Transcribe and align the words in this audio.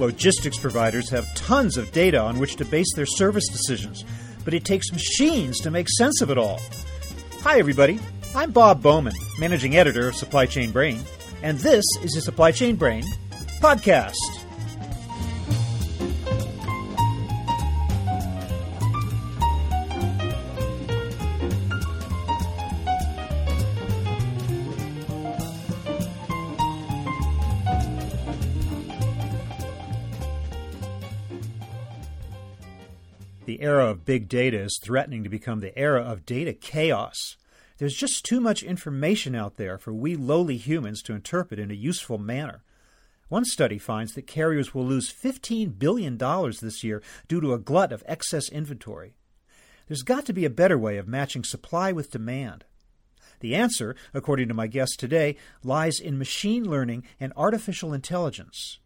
Logistics 0.00 0.58
providers 0.58 1.10
have 1.10 1.32
tons 1.34 1.76
of 1.76 1.92
data 1.92 2.18
on 2.18 2.38
which 2.38 2.56
to 2.56 2.64
base 2.64 2.90
their 2.96 3.04
service 3.04 3.46
decisions, 3.48 4.02
but 4.46 4.54
it 4.54 4.64
takes 4.64 4.90
machines 4.92 5.60
to 5.60 5.70
make 5.70 5.90
sense 5.90 6.22
of 6.22 6.30
it 6.30 6.38
all. 6.38 6.58
Hi, 7.42 7.58
everybody. 7.58 8.00
I'm 8.34 8.50
Bob 8.50 8.82
Bowman, 8.82 9.12
managing 9.38 9.76
editor 9.76 10.08
of 10.08 10.16
Supply 10.16 10.46
Chain 10.46 10.70
Brain, 10.70 11.02
and 11.42 11.58
this 11.58 11.84
is 12.02 12.12
the 12.12 12.22
Supply 12.22 12.50
Chain 12.50 12.76
Brain 12.76 13.04
podcast. 13.60 14.39
The 33.50 33.62
era 33.62 33.90
of 33.90 34.04
big 34.04 34.28
data 34.28 34.60
is 34.60 34.78
threatening 34.80 35.24
to 35.24 35.28
become 35.28 35.58
the 35.58 35.76
era 35.76 36.00
of 36.00 36.24
data 36.24 36.52
chaos. 36.52 37.34
There's 37.78 37.96
just 37.96 38.24
too 38.24 38.40
much 38.40 38.62
information 38.62 39.34
out 39.34 39.56
there 39.56 39.76
for 39.76 39.92
we 39.92 40.14
lowly 40.14 40.56
humans 40.56 41.02
to 41.02 41.14
interpret 41.14 41.58
in 41.58 41.68
a 41.68 41.74
useful 41.74 42.16
manner. 42.16 42.62
One 43.28 43.44
study 43.44 43.76
finds 43.76 44.12
that 44.14 44.28
carriers 44.28 44.72
will 44.72 44.86
lose 44.86 45.12
$15 45.12 45.80
billion 45.80 46.16
this 46.16 46.84
year 46.84 47.02
due 47.26 47.40
to 47.40 47.52
a 47.52 47.58
glut 47.58 47.90
of 47.90 48.04
excess 48.06 48.48
inventory. 48.48 49.14
There's 49.88 50.02
got 50.02 50.26
to 50.26 50.32
be 50.32 50.44
a 50.44 50.48
better 50.48 50.78
way 50.78 50.96
of 50.96 51.08
matching 51.08 51.42
supply 51.42 51.90
with 51.90 52.12
demand. 52.12 52.66
The 53.40 53.56
answer, 53.56 53.96
according 54.14 54.46
to 54.46 54.54
my 54.54 54.68
guest 54.68 55.00
today, 55.00 55.34
lies 55.64 55.98
in 55.98 56.18
machine 56.18 56.70
learning 56.70 57.02
and 57.18 57.32
artificial 57.36 57.92
intelligence. 57.92 58.78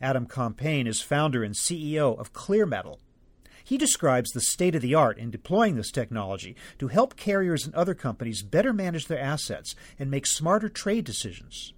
Adam 0.00 0.26
Compain 0.26 0.88
is 0.88 1.00
founder 1.00 1.44
and 1.44 1.54
CEO 1.54 2.18
of 2.18 2.32
ClearMetal, 2.32 2.98
he 3.64 3.78
describes 3.78 4.30
the 4.30 4.40
state 4.40 4.74
of 4.74 4.82
the 4.82 4.94
art 4.94 5.18
in 5.18 5.30
deploying 5.30 5.76
this 5.76 5.90
technology 5.90 6.56
to 6.78 6.88
help 6.88 7.16
carriers 7.16 7.64
and 7.64 7.74
other 7.74 7.94
companies 7.94 8.42
better 8.42 8.72
manage 8.72 9.06
their 9.06 9.20
assets 9.20 9.74
and 9.98 10.10
make 10.10 10.26
smarter 10.26 10.68
trade 10.68 11.04
decisions. 11.04 11.72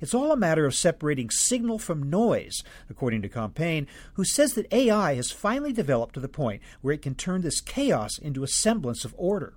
It's 0.00 0.14
all 0.14 0.30
a 0.30 0.36
matter 0.36 0.64
of 0.64 0.74
separating 0.74 1.28
signal 1.30 1.78
from 1.78 2.08
noise, 2.08 2.62
according 2.88 3.22
to 3.22 3.28
Compain, 3.28 3.88
who 4.14 4.24
says 4.24 4.54
that 4.54 4.72
AI 4.72 5.14
has 5.14 5.32
finally 5.32 5.72
developed 5.72 6.14
to 6.14 6.20
the 6.20 6.28
point 6.28 6.62
where 6.80 6.94
it 6.94 7.02
can 7.02 7.14
turn 7.14 7.40
this 7.40 7.60
chaos 7.60 8.16
into 8.16 8.44
a 8.44 8.48
semblance 8.48 9.04
of 9.04 9.14
order. 9.18 9.54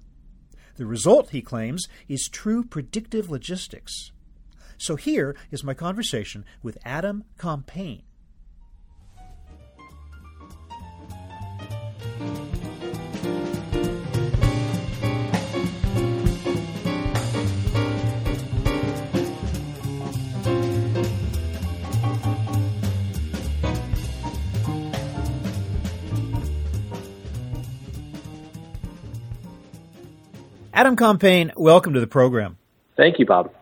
The 0.78 0.86
result, 0.88 1.30
he 1.30 1.42
claims, 1.42 1.88
is 2.08 2.28
true 2.28 2.64
predictive 2.64 3.30
logistics. 3.30 4.12
So 4.78 4.96
here 4.96 5.36
is 5.52 5.64
my 5.64 5.76
conversation 5.76 6.44
with 6.64 6.80
Adam 6.84 7.24
Compain. 7.38 8.02
Adam 30.82 30.96
Compain, 30.96 31.52
welcome 31.56 31.94
to 31.94 32.00
the 32.00 32.08
program. 32.08 32.58
Thank 32.98 33.20
you, 33.20 33.26
Bob. 33.28 33.54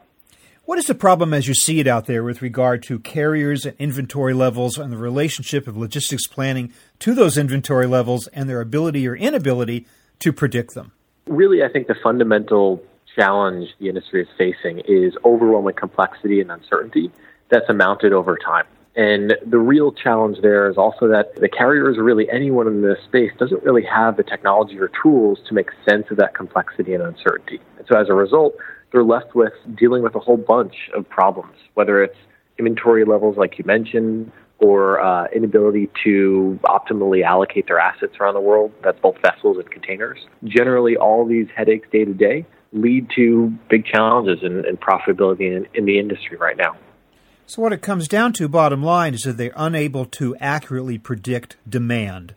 What 0.64 0.80
is 0.80 0.86
the 0.86 0.96
problem 0.96 1.34
as 1.34 1.50
you 1.50 1.54
see 1.54 1.82
it 1.82 1.86
out 1.86 2.06
there 2.06 2.24
with 2.24 2.42
regard 2.42 2.82
to 2.84 2.98
carriers 2.98 3.66
and 3.66 3.76
inventory 3.78 4.34
levels 4.34 4.78
and 4.78 4.90
the 4.90 4.98
relationship 4.98 5.68
of 5.68 5.76
logistics 5.76 6.28
planning 6.28 6.72
to 7.00 7.14
those 7.14 7.38
inventory 7.38 7.88
levels 7.88 8.28
and 8.28 8.50
their 8.50 8.62
ability 8.62 9.06
or 9.06 9.18
inability 9.18 9.86
to 10.20 10.32
predict 10.32 10.76
them? 10.76 10.94
Really, 11.28 11.62
I 11.62 11.68
think 11.68 11.88
the 11.88 11.96
fundamental 12.02 12.82
challenge 13.18 13.68
the 13.82 13.90
industry 13.90 14.22
is 14.22 14.30
facing 14.38 14.80
is 14.88 15.14
overwhelming 15.26 15.76
complexity 15.76 16.40
and 16.40 16.50
uncertainty 16.50 17.12
that's 17.50 17.68
amounted 17.68 18.14
over 18.14 18.38
time. 18.38 18.66
And 18.96 19.36
the 19.46 19.60
real 19.60 19.92
challenge 19.92 20.38
there 20.42 20.70
is 20.70 20.78
also 20.78 21.08
that 21.08 21.36
the 21.36 21.48
carriers, 21.48 21.98
or 21.98 22.04
really 22.04 22.30
anyone 22.30 22.68
in 22.68 22.82
this 22.82 22.98
space, 23.06 23.32
doesn't 23.38 23.64
really 23.64 23.86
have 23.86 24.18
the 24.18 24.24
technology 24.24 24.78
or 24.80 24.90
tools 25.02 25.40
to 25.48 25.54
make 25.54 25.70
sense 25.88 26.06
of 26.12 26.18
that 26.18 26.36
complexity 26.36 26.94
and 26.94 27.04
uncertainty. 27.04 27.62
And 27.78 27.88
so 27.88 27.98
as 27.98 28.10
a 28.10 28.14
result, 28.14 28.56
they're 28.92 29.04
left 29.04 29.36
with 29.36 29.54
dealing 29.78 30.04
with 30.04 30.16
a 30.16 30.20
whole 30.20 30.38
bunch 30.38 30.90
of 30.96 31.08
problems, 31.08 31.56
whether 31.76 32.04
it's 32.04 32.18
inventory 32.58 33.06
levels, 33.06 33.38
like 33.38 33.58
you 33.58 33.64
mentioned, 33.66 34.32
or 34.58 35.00
uh, 35.00 35.28
inability 35.34 35.90
to 36.04 36.60
optimally 36.64 37.24
allocate 37.24 37.68
their 37.68 37.80
assets 37.80 38.16
around 38.20 38.34
the 38.34 38.42
world. 38.42 38.72
That's 38.84 39.00
both 39.00 39.16
vessels 39.22 39.58
and 39.58 39.70
containers. 39.72 40.20
Generally, 40.44 40.98
all 40.98 41.26
these 41.26 41.48
headaches 41.56 41.88
day 41.92 42.04
to 42.06 42.14
day 42.14 42.46
lead 42.74 43.10
to 43.16 43.52
big 43.70 43.86
challenges 43.86 44.44
in, 44.44 44.66
in 44.66 44.78
profitability 44.78 45.56
in, 45.56 45.68
in 45.74 45.86
the 45.86 45.98
industry 45.98 46.38
right 46.38 46.58
now. 46.58 46.76
So, 47.50 47.64
what 47.64 47.74
it 47.74 47.82
comes 47.82 48.08
down 48.08 48.34
to, 48.34 48.48
bottom 48.48 48.84
line, 48.84 49.16
is 49.16 49.22
that 49.22 49.38
they're 49.38 49.52
unable 49.56 50.06
to 50.06 50.36
accurately 50.36 51.00
predict 51.00 51.58
demand 51.68 52.36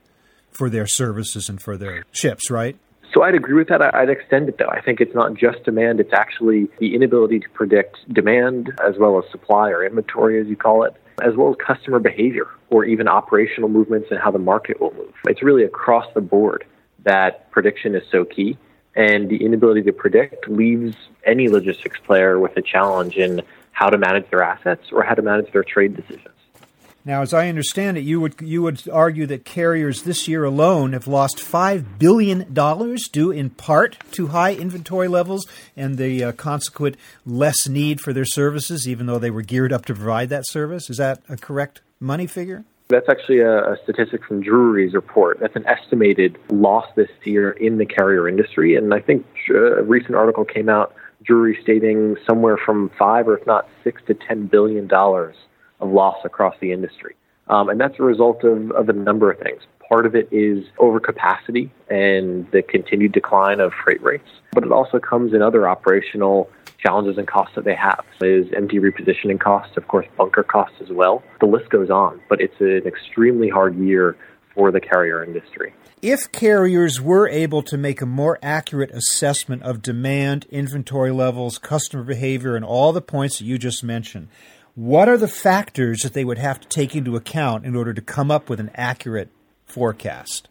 for 0.50 0.70
their 0.70 0.86
services 0.86 1.50
and 1.50 1.60
for 1.60 1.76
their 1.76 2.06
ships, 2.12 2.50
right? 2.50 2.78
So 3.12 3.22
I'd 3.22 3.34
agree 3.34 3.52
with 3.52 3.68
that. 3.68 3.94
I'd 3.94 4.08
extend 4.08 4.48
it 4.48 4.56
though. 4.56 4.70
I 4.70 4.80
think 4.80 5.02
it's 5.02 5.14
not 5.14 5.34
just 5.34 5.64
demand, 5.64 6.00
it's 6.00 6.14
actually 6.14 6.70
the 6.78 6.94
inability 6.94 7.40
to 7.40 7.48
predict 7.50 7.98
demand 8.10 8.72
as 8.82 8.96
well 8.98 9.18
as 9.18 9.30
supply 9.30 9.68
or 9.68 9.84
inventory, 9.84 10.40
as 10.40 10.46
you 10.46 10.56
call 10.56 10.84
it, 10.84 10.96
as 11.22 11.36
well 11.36 11.50
as 11.50 11.56
customer 11.56 11.98
behavior 11.98 12.48
or 12.70 12.86
even 12.86 13.06
operational 13.06 13.68
movements 13.68 14.08
and 14.10 14.18
how 14.18 14.30
the 14.30 14.38
market 14.38 14.80
will 14.80 14.94
move. 14.94 15.12
It's 15.26 15.42
really 15.42 15.64
across 15.64 16.06
the 16.14 16.22
board 16.22 16.64
that 17.04 17.50
prediction 17.50 17.94
is 17.94 18.02
so 18.10 18.24
key. 18.24 18.56
And 18.94 19.28
the 19.28 19.44
inability 19.44 19.82
to 19.82 19.92
predict 19.92 20.48
leaves 20.48 20.96
any 21.24 21.48
logistics 21.48 21.98
player 22.00 22.38
with 22.38 22.56
a 22.56 22.62
challenge 22.62 23.16
in 23.16 23.42
how 23.72 23.88
to 23.88 23.98
manage 23.98 24.30
their 24.30 24.42
assets 24.42 24.82
or 24.92 25.02
how 25.02 25.14
to 25.14 25.22
manage 25.22 25.52
their 25.52 25.64
trade 25.64 25.96
decisions. 25.96 26.28
Now, 27.04 27.22
as 27.22 27.34
I 27.34 27.48
understand 27.48 27.98
it, 27.98 28.02
you 28.02 28.20
would 28.20 28.36
you 28.40 28.62
would 28.62 28.88
argue 28.88 29.26
that 29.26 29.44
carriers 29.44 30.02
this 30.02 30.28
year 30.28 30.44
alone 30.44 30.92
have 30.92 31.08
lost 31.08 31.40
five 31.40 31.98
billion 31.98 32.52
dollars, 32.54 33.08
due 33.10 33.32
in 33.32 33.50
part 33.50 33.98
to 34.12 34.28
high 34.28 34.54
inventory 34.54 35.08
levels 35.08 35.44
and 35.76 35.98
the 35.98 36.22
uh, 36.22 36.32
consequent 36.32 36.96
less 37.26 37.68
need 37.68 38.00
for 38.00 38.12
their 38.12 38.24
services, 38.24 38.86
even 38.86 39.06
though 39.06 39.18
they 39.18 39.32
were 39.32 39.42
geared 39.42 39.72
up 39.72 39.84
to 39.86 39.94
provide 39.94 40.28
that 40.28 40.46
service. 40.46 40.88
Is 40.88 40.98
that 40.98 41.20
a 41.28 41.36
correct 41.36 41.80
money 41.98 42.28
figure? 42.28 42.64
That's 42.86 43.08
actually 43.08 43.40
a, 43.40 43.72
a 43.72 43.76
statistic 43.82 44.22
from 44.24 44.40
Drewry's 44.40 44.94
report. 44.94 45.40
That's 45.40 45.56
an 45.56 45.66
estimated 45.66 46.38
loss 46.50 46.86
this 46.94 47.10
year 47.24 47.50
in 47.50 47.78
the 47.78 47.86
carrier 47.86 48.28
industry, 48.28 48.76
and 48.76 48.94
I 48.94 49.00
think 49.00 49.26
uh, 49.50 49.78
a 49.78 49.82
recent 49.82 50.14
article 50.14 50.44
came 50.44 50.68
out 50.68 50.94
Drewry 51.22 51.60
stating 51.62 52.16
somewhere 52.26 52.56
from 52.56 52.90
five 52.98 53.28
or 53.28 53.38
if 53.38 53.46
not 53.46 53.68
six 53.84 54.02
to 54.06 54.14
ten 54.14 54.46
billion 54.46 54.86
dollars 54.86 55.36
of 55.80 55.90
loss 55.90 56.18
across 56.24 56.54
the 56.60 56.72
industry. 56.72 57.14
Um, 57.48 57.68
and 57.68 57.80
that's 57.80 57.98
a 57.98 58.02
result 58.02 58.44
of, 58.44 58.70
of 58.72 58.88
a 58.88 58.92
number 58.92 59.30
of 59.30 59.38
things. 59.40 59.62
Part 59.88 60.06
of 60.06 60.14
it 60.14 60.28
is 60.30 60.64
overcapacity 60.78 61.70
and 61.90 62.50
the 62.50 62.62
continued 62.62 63.12
decline 63.12 63.60
of 63.60 63.72
freight 63.84 64.02
rates, 64.02 64.28
but 64.52 64.64
it 64.64 64.72
also 64.72 64.98
comes 64.98 65.34
in 65.34 65.42
other 65.42 65.68
operational 65.68 66.48
challenges 66.78 67.18
and 67.18 67.28
costs 67.28 67.54
that 67.56 67.64
they 67.64 67.74
have. 67.74 68.04
Is 68.20 68.46
empty 68.56 68.78
repositioning 68.78 69.40
costs, 69.40 69.76
of 69.76 69.88
course, 69.88 70.06
bunker 70.16 70.42
costs 70.42 70.76
as 70.80 70.90
well. 70.90 71.22
The 71.40 71.46
list 71.46 71.68
goes 71.70 71.90
on, 71.90 72.20
but 72.28 72.40
it's 72.40 72.60
an 72.60 72.86
extremely 72.86 73.48
hard 73.48 73.76
year 73.76 74.16
for 74.54 74.70
the 74.70 74.80
carrier 74.80 75.24
industry. 75.24 75.74
If 76.02 76.32
carriers 76.32 77.00
were 77.00 77.28
able 77.28 77.62
to 77.62 77.78
make 77.78 78.00
a 78.00 78.06
more 78.06 78.38
accurate 78.42 78.90
assessment 78.90 79.62
of 79.62 79.82
demand, 79.82 80.46
inventory 80.50 81.12
levels, 81.12 81.58
customer 81.58 82.02
behavior, 82.02 82.56
and 82.56 82.64
all 82.64 82.92
the 82.92 83.00
points 83.00 83.38
that 83.38 83.44
you 83.44 83.56
just 83.56 83.84
mentioned, 83.84 84.28
what 84.74 85.08
are 85.08 85.18
the 85.18 85.28
factors 85.28 86.00
that 86.00 86.12
they 86.12 86.24
would 86.24 86.38
have 86.38 86.58
to 86.60 86.68
take 86.68 86.96
into 86.96 87.14
account 87.14 87.64
in 87.64 87.76
order 87.76 87.92
to 87.92 88.00
come 88.00 88.30
up 88.30 88.48
with 88.48 88.58
an 88.58 88.70
accurate 88.74 89.28
forecast? 89.64 90.48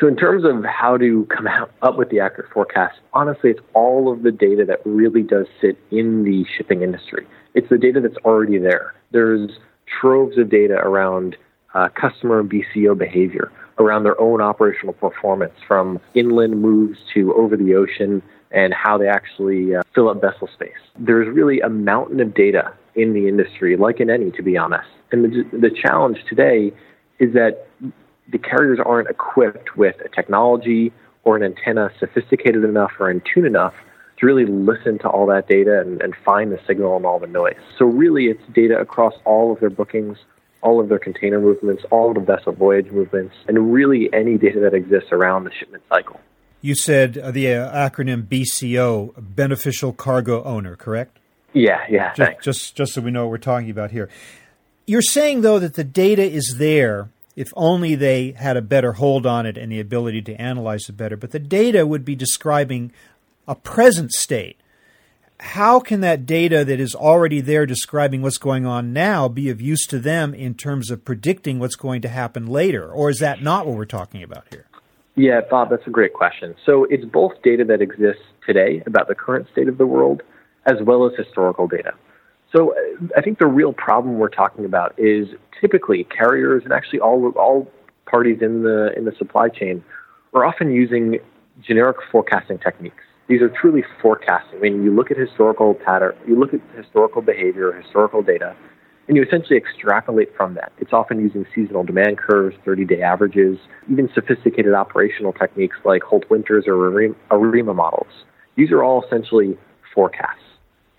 So, 0.00 0.08
in 0.08 0.16
terms 0.16 0.44
of 0.44 0.64
how 0.64 0.96
to 0.96 1.26
come 1.26 1.46
out, 1.46 1.70
up 1.82 1.96
with 1.96 2.10
the 2.10 2.20
accurate 2.20 2.50
forecast, 2.52 2.98
honestly, 3.12 3.50
it's 3.50 3.60
all 3.74 4.12
of 4.12 4.22
the 4.22 4.32
data 4.32 4.64
that 4.66 4.80
really 4.84 5.22
does 5.22 5.46
sit 5.60 5.78
in 5.90 6.24
the 6.24 6.44
shipping 6.56 6.82
industry. 6.82 7.26
It's 7.54 7.68
the 7.68 7.78
data 7.78 8.00
that's 8.00 8.16
already 8.24 8.58
there. 8.58 8.94
There's 9.12 9.50
troves 10.00 10.36
of 10.38 10.50
data 10.50 10.74
around 10.74 11.36
uh, 11.74 11.88
customer 11.88 12.40
and 12.40 12.50
BCO 12.50 12.96
behavior 12.96 13.52
around 13.78 14.04
their 14.04 14.20
own 14.20 14.40
operational 14.40 14.94
performance 14.94 15.54
from 15.66 16.00
inland 16.14 16.60
moves 16.60 16.98
to 17.12 17.34
over 17.34 17.56
the 17.56 17.74
ocean 17.74 18.22
and 18.52 18.72
how 18.72 18.96
they 18.96 19.08
actually 19.08 19.74
uh, 19.74 19.82
fill 19.94 20.08
up 20.08 20.20
vessel 20.20 20.48
space. 20.54 20.72
There's 20.98 21.28
really 21.28 21.60
a 21.60 21.68
mountain 21.68 22.20
of 22.20 22.34
data 22.34 22.72
in 22.94 23.12
the 23.12 23.26
industry, 23.26 23.76
like 23.76 23.98
in 23.98 24.10
any, 24.10 24.30
to 24.30 24.42
be 24.42 24.56
honest. 24.56 24.88
And 25.10 25.24
the, 25.24 25.58
the 25.58 25.70
challenge 25.70 26.18
today 26.28 26.72
is 27.18 27.34
that 27.34 27.66
the 28.30 28.38
carriers 28.38 28.78
aren't 28.84 29.08
equipped 29.08 29.76
with 29.76 29.96
a 30.04 30.08
technology 30.08 30.92
or 31.24 31.36
an 31.36 31.42
antenna 31.42 31.90
sophisticated 31.98 32.64
enough 32.64 32.92
or 33.00 33.10
in 33.10 33.22
tune 33.32 33.44
enough 33.44 33.74
to 34.18 34.26
really 34.26 34.46
listen 34.46 34.98
to 35.00 35.08
all 35.08 35.26
that 35.26 35.48
data 35.48 35.80
and, 35.80 36.00
and 36.00 36.14
find 36.24 36.52
the 36.52 36.60
signal 36.66 36.96
and 36.96 37.04
all 37.04 37.18
the 37.18 37.26
noise. 37.26 37.56
So 37.76 37.86
really, 37.86 38.26
it's 38.26 38.42
data 38.54 38.78
across 38.78 39.14
all 39.24 39.52
of 39.52 39.60
their 39.60 39.70
bookings, 39.70 40.18
all 40.64 40.80
of 40.80 40.88
their 40.88 40.98
container 40.98 41.38
movements, 41.38 41.84
all 41.90 42.08
of 42.08 42.14
the 42.14 42.20
vessel 42.20 42.52
voyage 42.52 42.90
movements, 42.90 43.34
and 43.46 43.72
really 43.72 44.08
any 44.12 44.36
data 44.36 44.58
that 44.60 44.74
exists 44.74 45.12
around 45.12 45.44
the 45.44 45.52
shipment 45.52 45.84
cycle. 45.88 46.18
You 46.60 46.74
said 46.74 47.18
uh, 47.18 47.30
the 47.30 47.52
uh, 47.52 47.90
acronym 47.90 48.26
BCO, 48.26 49.14
Beneficial 49.18 49.92
Cargo 49.92 50.42
Owner, 50.42 50.74
correct? 50.74 51.18
Yeah, 51.52 51.84
yeah, 51.88 52.08
just, 52.08 52.16
thanks. 52.16 52.44
Just, 52.44 52.76
just 52.76 52.94
so 52.94 53.02
we 53.02 53.10
know 53.10 53.24
what 53.24 53.30
we're 53.30 53.38
talking 53.38 53.70
about 53.70 53.90
here. 53.90 54.08
You're 54.86 55.02
saying, 55.02 55.42
though, 55.42 55.58
that 55.58 55.74
the 55.74 55.84
data 55.84 56.22
is 56.22 56.56
there 56.58 57.10
if 57.36 57.52
only 57.56 57.94
they 57.94 58.32
had 58.32 58.56
a 58.56 58.62
better 58.62 58.92
hold 58.92 59.26
on 59.26 59.46
it 59.46 59.58
and 59.58 59.70
the 59.70 59.80
ability 59.80 60.22
to 60.22 60.34
analyze 60.40 60.88
it 60.88 60.96
better. 60.96 61.16
But 61.16 61.32
the 61.32 61.38
data 61.38 61.86
would 61.86 62.04
be 62.04 62.14
describing 62.14 62.92
a 63.46 63.54
present 63.54 64.12
state. 64.12 64.56
How 65.40 65.80
can 65.80 66.00
that 66.00 66.26
data 66.26 66.64
that 66.64 66.80
is 66.80 66.94
already 66.94 67.40
there 67.40 67.66
describing 67.66 68.22
what's 68.22 68.38
going 68.38 68.66
on 68.66 68.92
now 68.92 69.28
be 69.28 69.50
of 69.50 69.60
use 69.60 69.86
to 69.88 69.98
them 69.98 70.32
in 70.32 70.54
terms 70.54 70.90
of 70.90 71.04
predicting 71.04 71.58
what's 71.58 71.74
going 71.74 72.02
to 72.02 72.08
happen 72.08 72.46
later? 72.46 72.90
Or 72.90 73.10
is 73.10 73.18
that 73.18 73.42
not 73.42 73.66
what 73.66 73.76
we're 73.76 73.84
talking 73.84 74.22
about 74.22 74.46
here? 74.50 74.66
Yeah, 75.16 75.40
Bob, 75.48 75.70
that's 75.70 75.86
a 75.86 75.90
great 75.90 76.12
question. 76.12 76.54
So 76.64 76.84
it's 76.84 77.04
both 77.04 77.32
data 77.42 77.64
that 77.64 77.80
exists 77.80 78.22
today 78.46 78.82
about 78.86 79.08
the 79.08 79.14
current 79.14 79.46
state 79.52 79.68
of 79.68 79.78
the 79.78 79.86
world 79.86 80.22
as 80.66 80.76
well 80.82 81.06
as 81.06 81.12
historical 81.16 81.66
data. 81.68 81.92
So 82.54 82.72
uh, 82.72 83.06
I 83.16 83.20
think 83.20 83.38
the 83.38 83.46
real 83.46 83.72
problem 83.72 84.18
we're 84.18 84.28
talking 84.28 84.64
about 84.64 84.94
is 84.98 85.28
typically 85.60 86.04
carriers 86.04 86.62
and 86.64 86.72
actually 86.72 87.00
all 87.00 87.32
all 87.36 87.70
parties 88.06 88.38
in 88.40 88.62
the 88.62 88.92
in 88.96 89.04
the 89.04 89.12
supply 89.18 89.48
chain 89.48 89.84
are 90.32 90.44
often 90.44 90.72
using 90.72 91.18
generic 91.62 91.96
forecasting 92.10 92.58
techniques. 92.58 93.03
These 93.26 93.40
are 93.40 93.48
truly 93.48 93.84
forecasting. 94.02 94.58
I 94.58 94.60
mean, 94.60 94.84
you 94.84 94.94
look 94.94 95.10
at 95.10 95.16
historical 95.16 95.74
pattern, 95.74 96.14
you 96.26 96.38
look 96.38 96.52
at 96.52 96.60
historical 96.76 97.22
behavior, 97.22 97.72
historical 97.72 98.22
data, 98.22 98.54
and 99.08 99.16
you 99.16 99.22
essentially 99.22 99.56
extrapolate 99.56 100.34
from 100.36 100.54
that. 100.54 100.72
It's 100.78 100.92
often 100.92 101.20
using 101.20 101.46
seasonal 101.54 101.84
demand 101.84 102.18
curves, 102.18 102.56
30-day 102.66 103.02
averages, 103.02 103.58
even 103.90 104.10
sophisticated 104.14 104.74
operational 104.74 105.32
techniques 105.32 105.76
like 105.84 106.02
Holt-Winters 106.02 106.64
or 106.66 107.14
ARIMA 107.30 107.74
models. 107.74 108.24
These 108.56 108.70
are 108.70 108.82
all 108.82 109.04
essentially 109.04 109.56
forecasts 109.94 110.40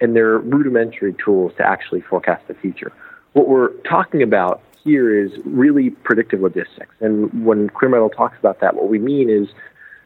and 0.02 0.16
they're 0.16 0.40
rudimentary 0.40 1.16
tools 1.24 1.54
to 1.58 1.66
actually 1.66 2.02
forecast 2.02 2.48
the 2.48 2.54
future. 2.54 2.92
What 3.34 3.48
we're 3.48 3.70
talking 3.90 4.22
about 4.22 4.62
here 4.84 5.18
is 5.18 5.32
really 5.46 5.90
predictive 5.90 6.42
logistics. 6.42 6.94
And 7.00 7.46
when 7.46 7.70
ClearMetal 7.70 8.16
talks 8.16 8.38
about 8.38 8.60
that, 8.60 8.76
what 8.76 8.88
we 8.90 9.00
mean 9.00 9.30
is 9.30 9.48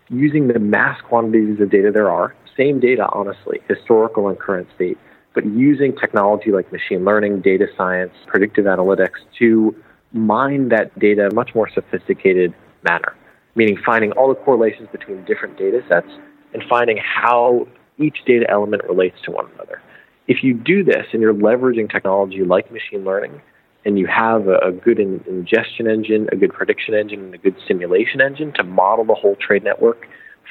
using 0.10 0.48
the 0.48 0.60
mass 0.60 1.00
quantities 1.02 1.60
of 1.60 1.70
data 1.70 1.92
there 1.92 2.10
are, 2.10 2.36
same 2.58 2.80
data, 2.80 3.08
honestly, 3.14 3.60
historical 3.68 4.28
and 4.28 4.40
current 4.40 4.68
state, 4.76 4.98
but 5.34 5.46
using 5.46 5.96
technology 5.96 6.52
like 6.52 6.72
machine 6.72 7.06
learning, 7.06 7.42
data 7.42 7.68
science, 7.78 8.12
predictive 8.28 8.66
analytics 8.66 9.20
to 9.38 9.76
mine 10.12 10.70
that 10.70 10.98
data 11.00 11.26
in 11.26 11.32
a 11.32 11.36
much 11.36 11.54
more 11.54 11.70
sophisticated 11.70 12.54
manner, 12.84 13.16
meaning 13.56 13.78
finding 13.86 14.12
all 14.14 14.28
the 14.28 14.36
correlations 14.36 14.90
between 14.92 15.24
different 15.26 15.58
data 15.58 15.82
sets 15.88 16.10
and 16.54 16.64
finding 16.68 16.98
how 16.98 17.68
each 17.98 18.24
data 18.26 18.50
element 18.50 18.84
relates 18.86 19.22
to 19.22 19.32
one 19.32 19.50
another. 19.54 19.82
If 20.28 20.44
you 20.44 20.54
do 20.54 20.84
this 20.84 21.08
and 21.14 21.22
you're 21.22 21.34
leveraging 21.34 21.92
technology 21.92 22.44
like 22.44 22.72
machine 22.72 23.04
learning, 23.04 23.42
and 23.86 23.98
you 23.98 24.08
have 24.08 24.48
a, 24.48 24.58
a 24.58 24.72
good 24.72 25.00
in, 25.00 25.24
ingestion 25.28 25.88
engine, 25.88 26.28
a 26.32 26.36
good 26.36 26.54
prediction 26.54 26.94
engine, 26.94 27.20
and 27.26 27.36
a 27.36 27.38
good 27.38 27.56
simulation 27.68 28.22
engine 28.22 28.52
to 28.54 28.64
model 28.64 29.06
the 29.06 29.16
whole 29.16 29.36
trade 29.36 29.64
network, 29.64 30.08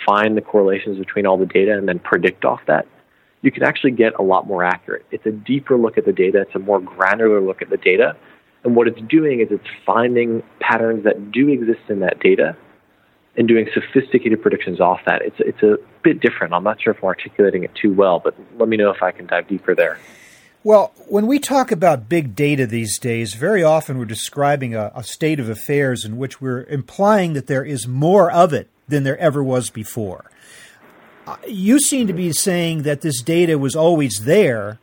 find 0.07 0.37
the 0.37 0.41
correlations 0.41 0.99
between 0.99 1.27
all 1.27 1.37
the 1.37 1.47
data, 1.47 1.77
and 1.77 1.89
then 1.89 1.99
predict 1.99 2.45
off 2.45 2.61
that, 2.67 2.87
you 3.43 3.51
can 3.53 3.63
actually 3.63 3.93
get 3.93 4.15
a 4.19 4.23
lot 4.23 4.47
more 4.47 4.65
accurate. 4.65 5.05
It's 5.11 5.27
a 5.27 5.31
deeper 5.31 5.77
look 5.77 5.99
at 5.99 6.05
the 6.05 6.13
data, 6.13 6.41
it's 6.43 6.55
a 6.55 6.59
more 6.59 6.81
granular 6.81 7.41
look 7.41 7.63
at 7.63 7.71
the 7.71 7.77
data. 7.77 8.17
And 8.65 8.75
what 8.75 8.89
it's 8.89 9.01
doing 9.03 9.41
is 9.41 9.49
it's 9.51 9.69
finding 9.87 10.43
patterns 10.59 11.05
that 11.05 11.31
do 11.31 11.49
exist 11.49 11.81
in 11.89 12.01
that 12.01 12.19
data 12.19 12.57
and 13.37 13.47
doing 13.47 13.69
sophisticated 13.73 14.43
predictions 14.43 14.81
off 14.81 15.01
that. 15.07 15.23
It's 15.23 15.37
it's 15.39 15.63
a 15.63 15.77
bit 16.03 16.21
different. 16.21 16.53
I'm 16.53 16.65
not 16.65 16.83
sure 16.83 16.93
if 16.93 16.99
I'm 16.99 17.05
articulating 17.05 17.63
it 17.63 17.73
too 17.77 17.95
well, 17.95 18.19
but 18.19 18.35
let 18.59 18.69
me 18.69 18.77
know 18.77 18.91
if 18.91 19.01
I 19.01 19.13
can 19.13 19.27
dive 19.27 19.47
deeper 19.47 19.77
there. 19.77 19.99
Well, 20.69 20.93
when 21.06 21.26
we 21.26 21.38
talk 21.38 21.73
about 21.73 22.11
big 22.11 22.37
data 22.37 22.67
these 22.67 22.99
days, 22.99 23.32
very 23.32 23.65
often 23.65 23.97
we're 23.97 24.05
describing 24.05 24.75
a, 24.75 24.93
a, 24.94 25.03
state 25.03 25.41
of 25.41 25.49
affairs 25.49 26.05
in 26.05 26.19
which 26.19 26.43
we're 26.43 26.65
implying 26.65 27.32
that 27.32 27.47
there 27.47 27.65
is 27.65 27.88
more 27.88 28.31
of 28.31 28.53
it 28.53 28.69
than 28.87 29.03
there 29.03 29.17
ever 29.17 29.43
was 29.43 29.70
before. 29.70 30.31
Uh, 31.26 31.38
you 31.47 31.81
seem 31.81 32.06
to 32.06 32.12
be 32.12 32.35
saying 32.35 32.82
that 32.82 33.00
this 33.00 33.23
data 33.23 33.56
was 33.56 33.75
always 33.75 34.26
there, 34.26 34.79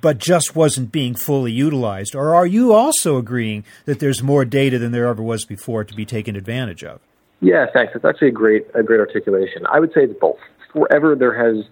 but 0.00 0.16
just 0.16 0.56
wasn't 0.56 0.92
being 0.92 1.14
fully 1.14 1.52
utilized. 1.52 2.14
Or 2.14 2.34
are 2.34 2.46
you 2.46 2.72
also 2.72 3.18
agreeing 3.18 3.66
that 3.84 3.98
there's 3.98 4.22
more 4.22 4.46
data 4.46 4.78
than 4.78 4.92
there 4.92 5.08
ever 5.08 5.22
was 5.22 5.44
before 5.44 5.84
to 5.84 5.94
be 5.94 6.06
taken 6.06 6.36
advantage 6.36 6.82
of? 6.82 7.02
Yeah, 7.42 7.66
thanks. 7.74 7.92
It's 7.94 8.06
actually 8.06 8.28
a 8.28 8.30
great 8.30 8.66
a 8.74 8.82
great 8.82 9.00
articulation. 9.00 9.66
I 9.66 9.78
would 9.78 9.92
say 9.92 10.04
it's 10.04 10.18
both. 10.18 10.38
Forever 10.72 11.14
there 11.14 11.34
has 11.34 11.66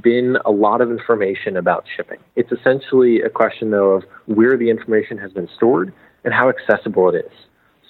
been 0.00 0.36
a 0.44 0.50
lot 0.50 0.80
of 0.80 0.90
information 0.90 1.56
about 1.56 1.84
shipping. 1.96 2.18
It's 2.34 2.50
essentially 2.52 3.20
a 3.20 3.30
question 3.30 3.70
though 3.70 3.92
of 3.92 4.04
where 4.26 4.56
the 4.56 4.70
information 4.70 5.18
has 5.18 5.32
been 5.32 5.48
stored 5.54 5.92
and 6.24 6.34
how 6.34 6.48
accessible 6.48 7.08
it 7.14 7.24
is. 7.24 7.32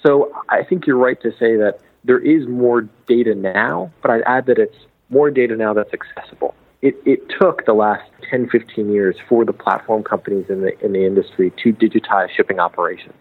So 0.05 0.31
I 0.49 0.63
think 0.63 0.85
you're 0.85 0.97
right 0.97 1.19
to 1.21 1.31
say 1.31 1.55
that 1.57 1.79
there 2.03 2.19
is 2.19 2.47
more 2.47 2.81
data 3.07 3.35
now, 3.35 3.91
but 4.01 4.11
I'd 4.11 4.21
add 4.21 4.45
that 4.45 4.59
it's 4.59 4.77
more 5.09 5.31
data 5.31 5.55
now 5.55 5.73
that's 5.73 5.93
accessible. 5.93 6.53
It, 6.81 6.95
it 7.05 7.27
took 7.39 7.65
the 7.65 7.73
last 7.73 8.09
10, 8.29 8.49
15 8.49 8.91
years 8.91 9.15
for 9.27 9.43
the 9.43 9.53
platform 9.53 10.03
companies 10.03 10.45
in 10.49 10.61
the, 10.61 10.79
in 10.85 10.93
the 10.93 11.05
industry 11.05 11.51
to 11.63 11.73
digitize 11.73 12.29
shipping 12.29 12.59
operations 12.59 13.17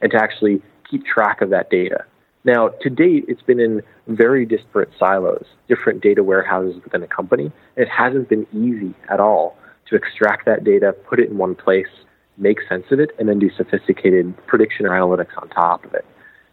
and 0.00 0.10
to 0.12 0.16
actually 0.16 0.62
keep 0.90 1.04
track 1.04 1.42
of 1.42 1.50
that 1.50 1.68
data. 1.70 2.04
Now, 2.44 2.68
to 2.68 2.90
date, 2.90 3.24
it's 3.26 3.42
been 3.42 3.58
in 3.58 3.82
very 4.06 4.44
disparate 4.44 4.90
silos, 4.98 5.46
different 5.66 6.02
data 6.02 6.22
warehouses 6.22 6.82
within 6.84 7.02
a 7.02 7.06
company. 7.06 7.50
It 7.76 7.88
hasn't 7.88 8.28
been 8.28 8.46
easy 8.52 8.94
at 9.08 9.18
all 9.18 9.56
to 9.88 9.96
extract 9.96 10.44
that 10.44 10.62
data, 10.62 10.92
put 11.08 11.20
it 11.20 11.30
in 11.30 11.38
one 11.38 11.54
place, 11.54 11.88
make 12.36 12.58
sense 12.68 12.84
of 12.90 13.00
it, 13.00 13.10
and 13.18 13.28
then 13.28 13.38
do 13.38 13.50
sophisticated 13.50 14.34
prediction 14.46 14.84
or 14.84 14.90
analytics 14.90 15.40
on 15.40 15.48
top 15.48 15.84
of 15.84 15.94
it. 15.94 16.04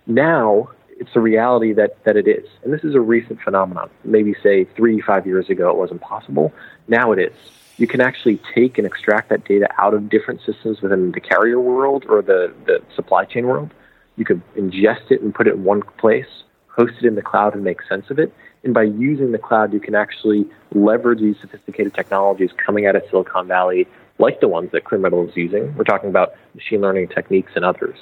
Now, 0.08 0.70
it's 0.98 1.16
a 1.16 1.20
reality 1.20 1.74
that, 1.74 2.02
that 2.06 2.16
it 2.16 2.28
is. 2.28 2.48
And 2.64 2.74
this 2.74 2.84
is 2.84 2.96
a 2.96 3.02
recent 3.02 3.42
phenomenon. 3.42 3.90
Maybe 4.06 4.34
say 4.42 4.66
three, 4.76 5.02
five 5.02 5.26
years 5.26 5.50
ago, 5.50 5.70
it 5.70 5.76
wasn't 5.76 6.02
possible. 6.02 6.54
Now 6.88 7.12
it 7.12 7.20
is. 7.20 7.34
You 7.78 7.88
can 7.88 8.02
actually 8.02 8.40
take 8.54 8.78
and 8.78 8.86
extract 8.86 9.30
that 9.30 9.44
data 9.46 9.68
out 9.80 9.94
of 9.94 10.10
different 10.10 10.42
systems 10.46 10.82
within 10.82 11.12
the 11.12 11.20
carrier 11.20 11.60
world 11.60 12.06
or 12.08 12.22
the, 12.22 12.54
the 12.66 12.82
supply 12.96 13.26
chain 13.26 13.48
world 13.48 13.74
you 14.18 14.26
could 14.26 14.42
ingest 14.56 15.12
it 15.12 15.22
and 15.22 15.34
put 15.34 15.48
it 15.48 15.56
in 15.56 15.64
one 15.64 15.82
place, 15.98 16.44
host 16.68 16.94
it 17.02 17.06
in 17.06 17.16
the 17.16 17.22
cloud 17.22 17.54
and 17.54 17.64
make 17.64 17.82
sense 17.84 18.10
of 18.10 18.20
it. 18.20 18.34
And 18.64 18.74
by 18.74 18.84
using 18.84 19.32
the 19.32 19.38
cloud, 19.38 19.74
you 19.74 19.80
can 19.80 19.96
actually 19.96 20.46
leverage 20.74 21.20
these 21.20 21.38
sophisticated 21.42 21.94
technologies 21.94 22.52
coming 22.64 22.86
out 22.86 22.96
of 22.96 23.04
Silicon 23.10 23.48
Valley, 23.48 23.88
like 24.20 24.40
the 24.40 24.48
ones 24.48 24.72
that 24.72 24.84
ClearMetal 24.84 25.30
is 25.30 25.36
using. 25.36 25.76
We're 25.76 25.84
talking 25.84 26.10
about 26.10 26.34
machine 26.54 26.82
learning 26.82 27.08
techniques 27.08 27.54
and 27.56 27.66
others. 27.66 27.98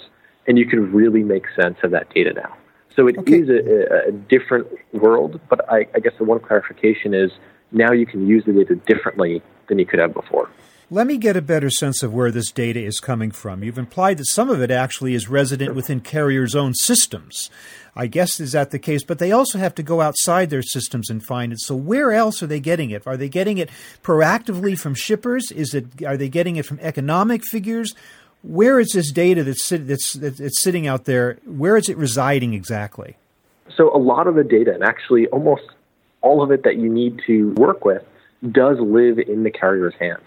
And 0.48 0.58
you 0.58 0.66
can 0.66 0.92
really 0.92 1.24
make 1.24 1.46
sense 1.56 1.78
of 1.84 1.92
that 1.92 2.10
data 2.14 2.34
now. 2.34 2.56
So 2.96 3.08
it 3.08 3.18
okay. 3.20 3.40
is 3.40 3.50
a, 3.50 4.10
a, 4.10 4.12
different 4.12 4.68
world, 4.94 5.40
but 5.48 5.72
I, 5.72 5.86
I 5.96 6.00
guess 6.00 6.14
the 6.18 6.26
one 6.26 6.40
clarification 6.40 7.14
is 7.14 7.32
now 7.72 7.92
you 7.92 8.06
can 8.06 8.28
use 8.28 8.44
the 8.46 8.52
data 8.52 8.76
differently 8.76 9.42
than 9.68 9.80
you 9.80 9.86
could 9.86 10.00
have 10.00 10.14
before. 10.14 10.50
Let 10.92 11.06
me 11.06 11.18
get 11.18 11.38
a 11.38 11.42
better 11.44 11.70
sense 11.70 12.02
of 12.02 12.16
where 12.16 12.32
this 12.32 12.52
data 12.52 12.84
is 12.84 13.00
coming 13.00 13.30
from. 13.30 13.64
You've 13.64 13.78
implied 13.78 14.18
that 14.18 14.26
some 14.26 14.50
of 14.50 14.60
it 14.60 14.72
actually 14.72 15.14
is 15.14 15.30
resident 15.30 15.76
within 15.76 16.00
carriers' 16.00 16.56
own 16.56 16.74
systems. 16.74 17.52
I 17.96 18.08
guess 18.08 18.40
is 18.40 18.54
that 18.54 18.72
the 18.72 18.80
case, 18.80 19.04
but 19.04 19.20
they 19.20 19.32
also 19.32 19.60
have 19.60 19.76
to 19.76 19.84
go 19.84 20.02
outside 20.02 20.50
their 20.50 20.64
systems 20.64 21.12
and 21.12 21.24
find 21.24 21.54
it. 21.54 21.60
So 21.60 21.76
where 21.76 22.12
else 22.12 22.42
are 22.42 22.48
they 22.48 22.60
getting 22.60 22.90
it? 22.90 23.06
Are 23.06 23.18
they 23.18 23.30
getting 23.30 23.60
it 23.60 23.70
proactively 24.02 24.80
from 24.80 24.96
shippers? 24.96 25.52
Is 25.52 25.76
it 25.76 26.02
are 26.04 26.18
they 26.18 26.28
getting 26.28 26.56
it 26.56 26.66
from 26.66 26.80
economic 26.82 27.44
figures? 27.46 27.94
Where 28.42 28.80
is 28.80 28.94
this 28.94 29.12
data 29.12 29.44
that's 29.44 29.70
that's 29.70 30.14
that's 30.14 30.60
sitting 30.60 30.88
out 30.88 31.06
there? 31.06 31.38
Where 31.46 31.78
is 31.78 31.88
it 31.88 31.98
residing 31.98 32.56
exactly? 32.56 33.16
So 33.78 33.96
a 33.96 34.00
lot 34.00 34.26
of 34.26 34.34
the 34.34 34.44
data, 34.44 34.74
and 34.74 34.84
actually 34.84 35.28
almost 35.28 35.64
all 36.22 36.42
of 36.42 36.50
it 36.50 36.64
that 36.64 36.78
you 36.78 36.90
need 36.90 37.22
to 37.28 37.52
work 37.54 37.86
with, 37.86 38.04
does 38.52 38.80
live 38.80 39.20
in 39.20 39.44
the 39.44 39.52
carrier's 39.52 39.94
hands. 40.00 40.26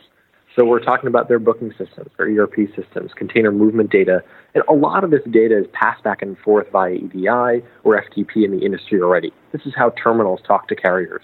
So 0.55 0.67
we're 0.67 0.81
talking 0.81 1.07
about 1.07 1.29
their 1.29 1.39
booking 1.39 1.71
systems, 1.79 2.11
their 2.19 2.27
ERP 2.27 2.69
systems, 2.77 3.13
container 3.15 3.51
movement 3.51 3.91
data, 3.91 4.23
and 4.55 4.63
a 4.69 4.75
lot 4.75 5.03
of 5.03 5.11
this 5.11 5.23
data 5.31 5.59
is 5.59 5.67
passed 5.73 6.05
back 6.05 6.21
and 6.21 6.37
forth 6.39 6.67
via 6.71 6.93
EDI 6.93 7.65
or 7.85 8.03
FTP 8.03 8.45
in 8.45 8.51
the 8.51 8.65
industry 8.65 9.01
already. 9.01 9.33
This 9.53 9.63
is 9.65 9.73
how 9.75 9.91
terminals 10.03 10.41
talk 10.47 10.69
to 10.69 10.77
carriers, 10.77 11.23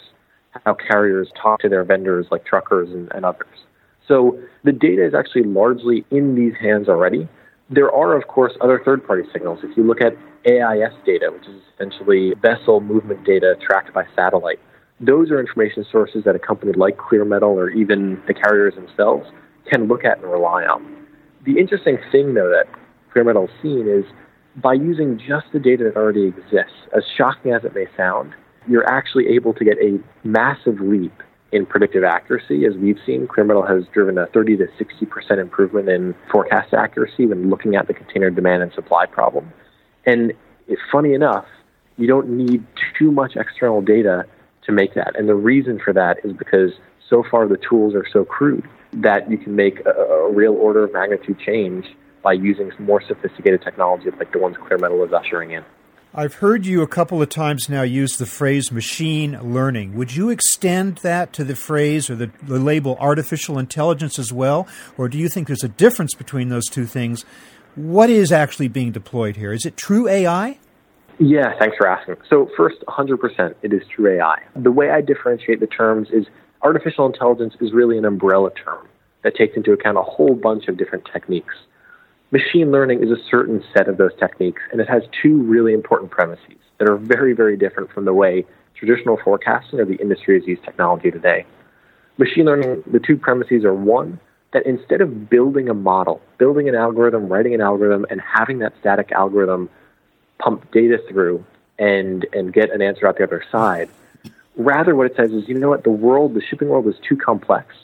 how 0.64 0.74
carriers 0.74 1.30
talk 1.40 1.60
to 1.60 1.68
their 1.68 1.84
vendors 1.84 2.26
like 2.30 2.46
truckers 2.46 2.88
and, 2.88 3.12
and 3.14 3.26
others. 3.26 3.46
So 4.06 4.40
the 4.64 4.72
data 4.72 5.06
is 5.06 5.12
actually 5.12 5.44
largely 5.44 6.06
in 6.10 6.34
these 6.34 6.54
hands 6.58 6.88
already. 6.88 7.28
There 7.68 7.92
are, 7.92 8.16
of 8.16 8.28
course, 8.28 8.54
other 8.62 8.80
third 8.82 9.06
party 9.06 9.24
signals. 9.30 9.58
If 9.62 9.76
you 9.76 9.82
look 9.82 10.00
at 10.00 10.16
AIS 10.46 10.94
data, 11.04 11.30
which 11.30 11.46
is 11.46 11.60
essentially 11.74 12.32
vessel 12.40 12.80
movement 12.80 13.24
data 13.24 13.56
tracked 13.60 13.92
by 13.92 14.04
satellite, 14.16 14.58
those 15.00 15.30
are 15.30 15.38
information 15.38 15.84
sources 15.90 16.24
that 16.24 16.34
a 16.34 16.38
company 16.38 16.72
like 16.72 16.96
ClearMetal 16.96 17.42
or 17.42 17.70
even 17.70 18.20
the 18.26 18.34
carriers 18.34 18.74
themselves 18.74 19.28
can 19.70 19.86
look 19.86 20.04
at 20.04 20.18
and 20.18 20.30
rely 20.30 20.64
on. 20.64 21.06
The 21.44 21.58
interesting 21.58 21.98
thing, 22.10 22.34
though, 22.34 22.48
that 22.48 22.66
Clear 23.12 23.24
Metal's 23.24 23.50
seen 23.62 23.86
is 23.88 24.04
by 24.56 24.74
using 24.74 25.18
just 25.18 25.46
the 25.52 25.60
data 25.60 25.84
that 25.84 25.96
already 25.96 26.24
exists, 26.24 26.74
as 26.96 27.04
shocking 27.16 27.52
as 27.52 27.64
it 27.64 27.74
may 27.74 27.86
sound, 27.96 28.34
you're 28.66 28.88
actually 28.88 29.28
able 29.28 29.54
to 29.54 29.64
get 29.64 29.78
a 29.78 29.98
massive 30.24 30.80
leap 30.80 31.12
in 31.52 31.64
predictive 31.64 32.04
accuracy. 32.04 32.66
As 32.66 32.74
we've 32.74 32.98
seen, 33.06 33.26
Clear 33.28 33.46
Metal 33.46 33.64
has 33.64 33.84
driven 33.94 34.18
a 34.18 34.26
30 34.26 34.56
to 34.58 34.66
60% 34.66 35.38
improvement 35.38 35.88
in 35.88 36.14
forecast 36.30 36.74
accuracy 36.74 37.24
when 37.26 37.48
looking 37.48 37.76
at 37.76 37.86
the 37.86 37.94
container 37.94 38.30
demand 38.30 38.62
and 38.62 38.72
supply 38.72 39.06
problem. 39.06 39.52
And 40.04 40.32
funny 40.90 41.14
enough, 41.14 41.46
you 41.96 42.06
don't 42.06 42.28
need 42.28 42.66
too 42.98 43.10
much 43.10 43.36
external 43.36 43.80
data 43.80 44.26
to 44.68 44.72
make 44.72 44.94
that. 44.94 45.18
And 45.18 45.28
the 45.28 45.34
reason 45.34 45.80
for 45.82 45.92
that 45.94 46.18
is 46.24 46.32
because 46.32 46.70
so 47.10 47.24
far 47.28 47.48
the 47.48 47.58
tools 47.68 47.94
are 47.94 48.06
so 48.12 48.24
crude 48.24 48.68
that 48.92 49.28
you 49.30 49.38
can 49.38 49.56
make 49.56 49.80
a, 49.84 49.90
a 49.90 50.32
real 50.32 50.52
order 50.54 50.84
of 50.84 50.92
magnitude 50.92 51.38
change 51.44 51.86
by 52.22 52.34
using 52.34 52.70
more 52.78 53.02
sophisticated 53.06 53.62
technology 53.62 54.10
like 54.18 54.32
the 54.32 54.38
ones 54.38 54.56
Clear 54.66 54.78
Metal 54.78 55.02
is 55.04 55.12
ushering 55.12 55.52
in. 55.52 55.64
I've 56.14 56.34
heard 56.34 56.64
you 56.64 56.82
a 56.82 56.86
couple 56.86 57.20
of 57.20 57.28
times 57.28 57.68
now 57.68 57.82
use 57.82 58.16
the 58.16 58.26
phrase 58.26 58.72
machine 58.72 59.38
learning. 59.54 59.94
Would 59.94 60.16
you 60.16 60.30
extend 60.30 60.98
that 60.98 61.32
to 61.34 61.44
the 61.44 61.54
phrase 61.54 62.08
or 62.08 62.16
the, 62.16 62.30
the, 62.42 62.58
label 62.58 62.96
artificial 62.98 63.58
intelligence 63.58 64.18
as 64.18 64.32
well? 64.32 64.66
Or 64.96 65.08
do 65.08 65.18
you 65.18 65.28
think 65.28 65.46
there's 65.46 65.64
a 65.64 65.68
difference 65.68 66.14
between 66.14 66.48
those 66.48 66.64
two 66.64 66.86
things? 66.86 67.24
What 67.74 68.08
is 68.08 68.32
actually 68.32 68.68
being 68.68 68.90
deployed 68.90 69.36
here? 69.36 69.52
Is 69.52 69.66
it 69.66 69.76
true 69.76 70.08
AI? 70.08 70.58
Yeah, 71.18 71.58
thanks 71.58 71.76
for 71.76 71.86
asking. 71.88 72.16
So, 72.30 72.48
first, 72.56 72.76
100% 72.86 73.54
it 73.62 73.72
is 73.72 73.82
true 73.94 74.16
AI. 74.16 74.40
The 74.54 74.70
way 74.70 74.90
I 74.90 75.00
differentiate 75.00 75.58
the 75.58 75.66
terms 75.66 76.08
is 76.12 76.26
artificial 76.62 77.06
intelligence 77.06 77.54
is 77.60 77.72
really 77.72 77.98
an 77.98 78.04
umbrella 78.04 78.50
term 78.52 78.86
that 79.22 79.34
takes 79.34 79.56
into 79.56 79.72
account 79.72 79.98
a 79.98 80.02
whole 80.02 80.34
bunch 80.34 80.68
of 80.68 80.76
different 80.76 81.08
techniques. 81.12 81.54
Machine 82.30 82.70
learning 82.70 83.02
is 83.02 83.10
a 83.10 83.20
certain 83.30 83.64
set 83.74 83.88
of 83.88 83.96
those 83.96 84.12
techniques, 84.18 84.62
and 84.70 84.80
it 84.80 84.88
has 84.88 85.02
two 85.22 85.42
really 85.42 85.72
important 85.72 86.10
premises 86.10 86.56
that 86.78 86.88
are 86.88 86.96
very, 86.96 87.32
very 87.32 87.56
different 87.56 87.90
from 87.90 88.04
the 88.04 88.12
way 88.12 88.44
traditional 88.76 89.18
forecasting 89.24 89.80
or 89.80 89.84
the 89.84 89.96
industry 89.96 90.38
has 90.38 90.46
used 90.46 90.62
technology 90.62 91.10
today. 91.10 91.44
Machine 92.16 92.44
learning, 92.44 92.84
the 92.90 93.00
two 93.00 93.16
premises 93.16 93.64
are 93.64 93.74
one, 93.74 94.20
that 94.52 94.64
instead 94.66 95.00
of 95.00 95.28
building 95.28 95.68
a 95.68 95.74
model, 95.74 96.20
building 96.38 96.68
an 96.68 96.74
algorithm, 96.74 97.28
writing 97.28 97.54
an 97.54 97.60
algorithm, 97.60 98.06
and 98.08 98.20
having 98.20 98.60
that 98.60 98.72
static 98.80 99.10
algorithm 99.10 99.68
pump 100.38 100.70
data 100.72 100.98
through 101.08 101.44
and, 101.78 102.26
and 102.32 102.52
get 102.52 102.70
an 102.70 102.82
answer 102.82 103.06
out 103.06 103.18
the 103.18 103.24
other 103.24 103.44
side, 103.50 103.88
rather 104.56 104.94
what 104.94 105.06
it 105.06 105.16
says 105.16 105.32
is, 105.32 105.48
you 105.48 105.54
know 105.54 105.68
what, 105.68 105.84
the 105.84 105.90
world, 105.90 106.34
the 106.34 106.42
shipping 106.42 106.68
world 106.68 106.86
is 106.86 106.96
too 107.08 107.16
complex. 107.16 107.74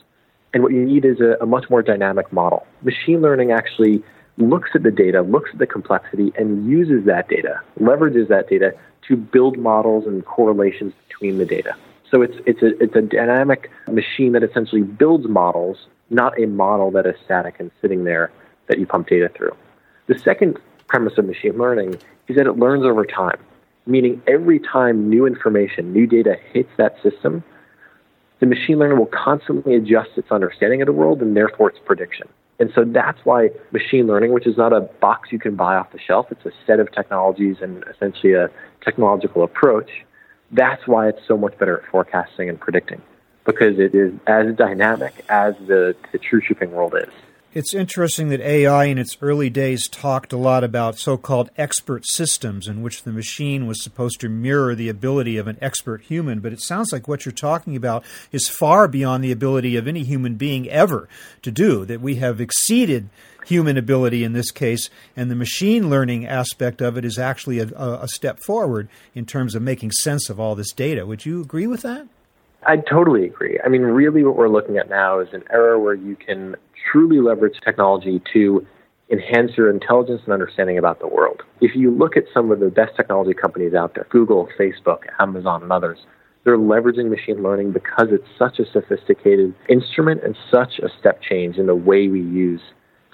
And 0.52 0.62
what 0.62 0.72
you 0.72 0.84
need 0.84 1.04
is 1.04 1.20
a, 1.20 1.36
a 1.40 1.46
much 1.46 1.68
more 1.68 1.82
dynamic 1.82 2.32
model. 2.32 2.66
Machine 2.82 3.20
learning 3.20 3.50
actually 3.50 4.02
looks 4.36 4.70
at 4.74 4.82
the 4.82 4.90
data, 4.90 5.22
looks 5.22 5.50
at 5.52 5.58
the 5.58 5.66
complexity, 5.66 6.32
and 6.36 6.68
uses 6.68 7.04
that 7.06 7.28
data, 7.28 7.60
leverages 7.80 8.28
that 8.28 8.48
data 8.48 8.74
to 9.08 9.16
build 9.16 9.58
models 9.58 10.06
and 10.06 10.24
correlations 10.24 10.92
between 11.08 11.38
the 11.38 11.44
data. 11.44 11.74
So 12.10 12.22
it's, 12.22 12.36
it's, 12.46 12.62
a, 12.62 12.80
it's 12.82 12.94
a 12.94 13.02
dynamic 13.02 13.70
machine 13.88 14.32
that 14.32 14.42
essentially 14.42 14.82
builds 14.82 15.26
models, 15.28 15.86
not 16.10 16.40
a 16.40 16.46
model 16.46 16.90
that 16.92 17.06
is 17.06 17.16
static 17.24 17.56
and 17.58 17.70
sitting 17.80 18.04
there 18.04 18.30
that 18.68 18.78
you 18.78 18.86
pump 18.86 19.08
data 19.08 19.28
through. 19.28 19.54
The 20.06 20.18
second 20.18 20.58
premise 20.94 21.18
of 21.18 21.24
machine 21.24 21.58
learning 21.58 21.98
is 22.28 22.36
that 22.36 22.46
it 22.46 22.52
learns 22.52 22.84
over 22.84 23.04
time, 23.04 23.40
meaning 23.84 24.22
every 24.28 24.60
time 24.60 25.10
new 25.10 25.26
information, 25.26 25.92
new 25.92 26.06
data 26.06 26.36
hits 26.52 26.68
that 26.76 26.94
system, 27.02 27.42
the 28.38 28.46
machine 28.46 28.78
learning 28.78 28.96
will 28.96 29.06
constantly 29.06 29.74
adjust 29.74 30.10
its 30.16 30.30
understanding 30.30 30.80
of 30.80 30.86
the 30.86 30.92
world 30.92 31.20
and 31.20 31.36
therefore 31.36 31.70
its 31.70 31.80
prediction. 31.84 32.28
And 32.60 32.70
so 32.76 32.84
that's 32.84 33.18
why 33.24 33.50
machine 33.72 34.06
learning, 34.06 34.32
which 34.32 34.46
is 34.46 34.56
not 34.56 34.72
a 34.72 34.82
box 34.82 35.32
you 35.32 35.40
can 35.40 35.56
buy 35.56 35.74
off 35.74 35.90
the 35.90 35.98
shelf, 35.98 36.28
it's 36.30 36.46
a 36.46 36.52
set 36.64 36.78
of 36.78 36.92
technologies 36.92 37.56
and 37.60 37.82
essentially 37.92 38.34
a 38.34 38.48
technological 38.84 39.42
approach. 39.42 39.90
That's 40.52 40.86
why 40.86 41.08
it's 41.08 41.26
so 41.26 41.36
much 41.36 41.58
better 41.58 41.80
at 41.80 41.90
forecasting 41.90 42.48
and 42.48 42.60
predicting 42.60 43.02
because 43.44 43.80
it 43.80 43.96
is 43.96 44.12
as 44.28 44.54
dynamic 44.54 45.24
as 45.28 45.54
the, 45.66 45.96
the 46.12 46.18
true 46.18 46.40
shipping 46.40 46.70
world 46.70 46.94
is. 46.96 47.12
It's 47.54 47.72
interesting 47.72 48.30
that 48.30 48.40
AI 48.40 48.86
in 48.86 48.98
its 48.98 49.16
early 49.22 49.48
days 49.48 49.86
talked 49.86 50.32
a 50.32 50.36
lot 50.36 50.64
about 50.64 50.98
so 50.98 51.16
called 51.16 51.52
expert 51.56 52.04
systems 52.04 52.66
in 52.66 52.82
which 52.82 53.04
the 53.04 53.12
machine 53.12 53.68
was 53.68 53.80
supposed 53.80 54.18
to 54.20 54.28
mirror 54.28 54.74
the 54.74 54.88
ability 54.88 55.36
of 55.36 55.46
an 55.46 55.58
expert 55.60 56.02
human. 56.02 56.40
But 56.40 56.52
it 56.52 56.60
sounds 56.60 56.90
like 56.90 57.06
what 57.06 57.24
you're 57.24 57.32
talking 57.32 57.76
about 57.76 58.02
is 58.32 58.48
far 58.48 58.88
beyond 58.88 59.22
the 59.22 59.30
ability 59.30 59.76
of 59.76 59.86
any 59.86 60.02
human 60.02 60.34
being 60.34 60.68
ever 60.68 61.08
to 61.42 61.52
do, 61.52 61.84
that 61.84 62.00
we 62.00 62.16
have 62.16 62.40
exceeded 62.40 63.08
human 63.46 63.78
ability 63.78 64.24
in 64.24 64.32
this 64.32 64.50
case, 64.50 64.90
and 65.16 65.30
the 65.30 65.36
machine 65.36 65.88
learning 65.88 66.26
aspect 66.26 66.80
of 66.80 66.98
it 66.98 67.04
is 67.04 67.20
actually 67.20 67.60
a, 67.60 67.68
a 67.68 68.08
step 68.08 68.40
forward 68.40 68.88
in 69.14 69.26
terms 69.26 69.54
of 69.54 69.62
making 69.62 69.92
sense 69.92 70.28
of 70.28 70.40
all 70.40 70.56
this 70.56 70.72
data. 70.72 71.06
Would 71.06 71.24
you 71.24 71.42
agree 71.42 71.68
with 71.68 71.82
that? 71.82 72.08
I 72.66 72.78
totally 72.78 73.26
agree. 73.26 73.60
I 73.64 73.68
mean, 73.68 73.82
really, 73.82 74.24
what 74.24 74.36
we're 74.36 74.48
looking 74.48 74.78
at 74.78 74.88
now 74.88 75.20
is 75.20 75.28
an 75.32 75.44
era 75.50 75.78
where 75.78 75.94
you 75.94 76.16
can 76.16 76.56
truly 76.90 77.20
leverage 77.20 77.60
technology 77.64 78.22
to 78.32 78.66
enhance 79.10 79.52
your 79.56 79.70
intelligence 79.70 80.22
and 80.24 80.32
understanding 80.32 80.78
about 80.78 81.00
the 81.00 81.06
world. 81.06 81.42
If 81.60 81.76
you 81.76 81.90
look 81.90 82.16
at 82.16 82.24
some 82.32 82.50
of 82.50 82.60
the 82.60 82.70
best 82.70 82.96
technology 82.96 83.34
companies 83.34 83.74
out 83.74 83.94
there, 83.94 84.06
Google, 84.10 84.48
Facebook, 84.58 85.00
Amazon, 85.18 85.62
and 85.62 85.72
others, 85.72 85.98
they're 86.44 86.58
leveraging 86.58 87.10
machine 87.10 87.42
learning 87.42 87.72
because 87.72 88.08
it's 88.10 88.28
such 88.38 88.58
a 88.58 88.70
sophisticated 88.70 89.54
instrument 89.68 90.22
and 90.22 90.36
such 90.50 90.78
a 90.78 90.88
step 90.98 91.22
change 91.22 91.56
in 91.56 91.66
the 91.66 91.74
way 91.74 92.08
we 92.08 92.20
use 92.20 92.60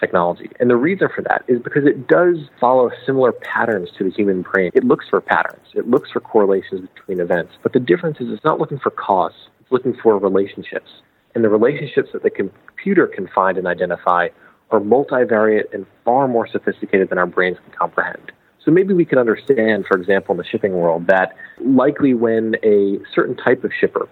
technology. 0.01 0.51
And 0.59 0.71
the 0.71 0.77
reason 0.77 1.09
for 1.15 1.23
that 1.23 1.45
is 1.47 1.61
because 1.63 1.85
it 1.85 2.09
does 2.09 2.39
follow 2.59 2.91
similar 3.07 3.33
patterns 3.33 3.91
to 3.99 4.05
the 4.05 4.11
human 4.11 4.43
brain. 4.43 4.71
It 4.75 4.85
looks 4.85 5.07
for 5.09 5.21
patterns, 5.21 5.67
it 5.75 5.89
looks 5.89 6.11
for 6.11 6.21
correlations 6.21 6.89
between 6.95 7.21
events. 7.21 7.53
But 7.63 7.73
the 7.73 7.81
difference 7.81 8.19
is 8.21 8.29
it's 8.31 8.45
not 8.45 8.59
looking 8.59 8.79
for 8.79 8.91
cause, 8.91 9.35
it's 9.61 9.71
looking 9.71 9.95
for 10.03 10.19
relationships. 10.19 10.91
And 11.35 11.45
the 11.45 11.49
relationships 11.49 12.11
that 12.13 12.23
the 12.23 12.31
computer 12.31 13.07
can 13.07 13.29
find 13.29 13.57
and 13.57 13.67
identify 13.67 14.29
are 14.71 14.81
multivariate 14.81 15.73
and 15.73 15.87
far 16.05 16.29
more 16.29 16.47
sophisticated 16.47 17.09
than 17.11 17.19
our 17.19 17.27
brains 17.27 17.59
can 17.65 17.73
comprehend. 17.77 18.33
So 18.65 18.71
maybe 18.71 18.93
we 18.95 19.05
can 19.05 19.19
understand, 19.19 19.87
for 19.87 19.97
example, 19.97 20.35
in 20.35 20.39
the 20.39 20.45
shipping 20.45 20.73
world, 20.73 21.07
that 21.07 21.35
likely 21.61 22.15
when 22.15 22.57
a 22.63 22.99
certain 23.15 23.37
type 23.37 23.65
of 23.65 23.73
shipper 23.79 24.09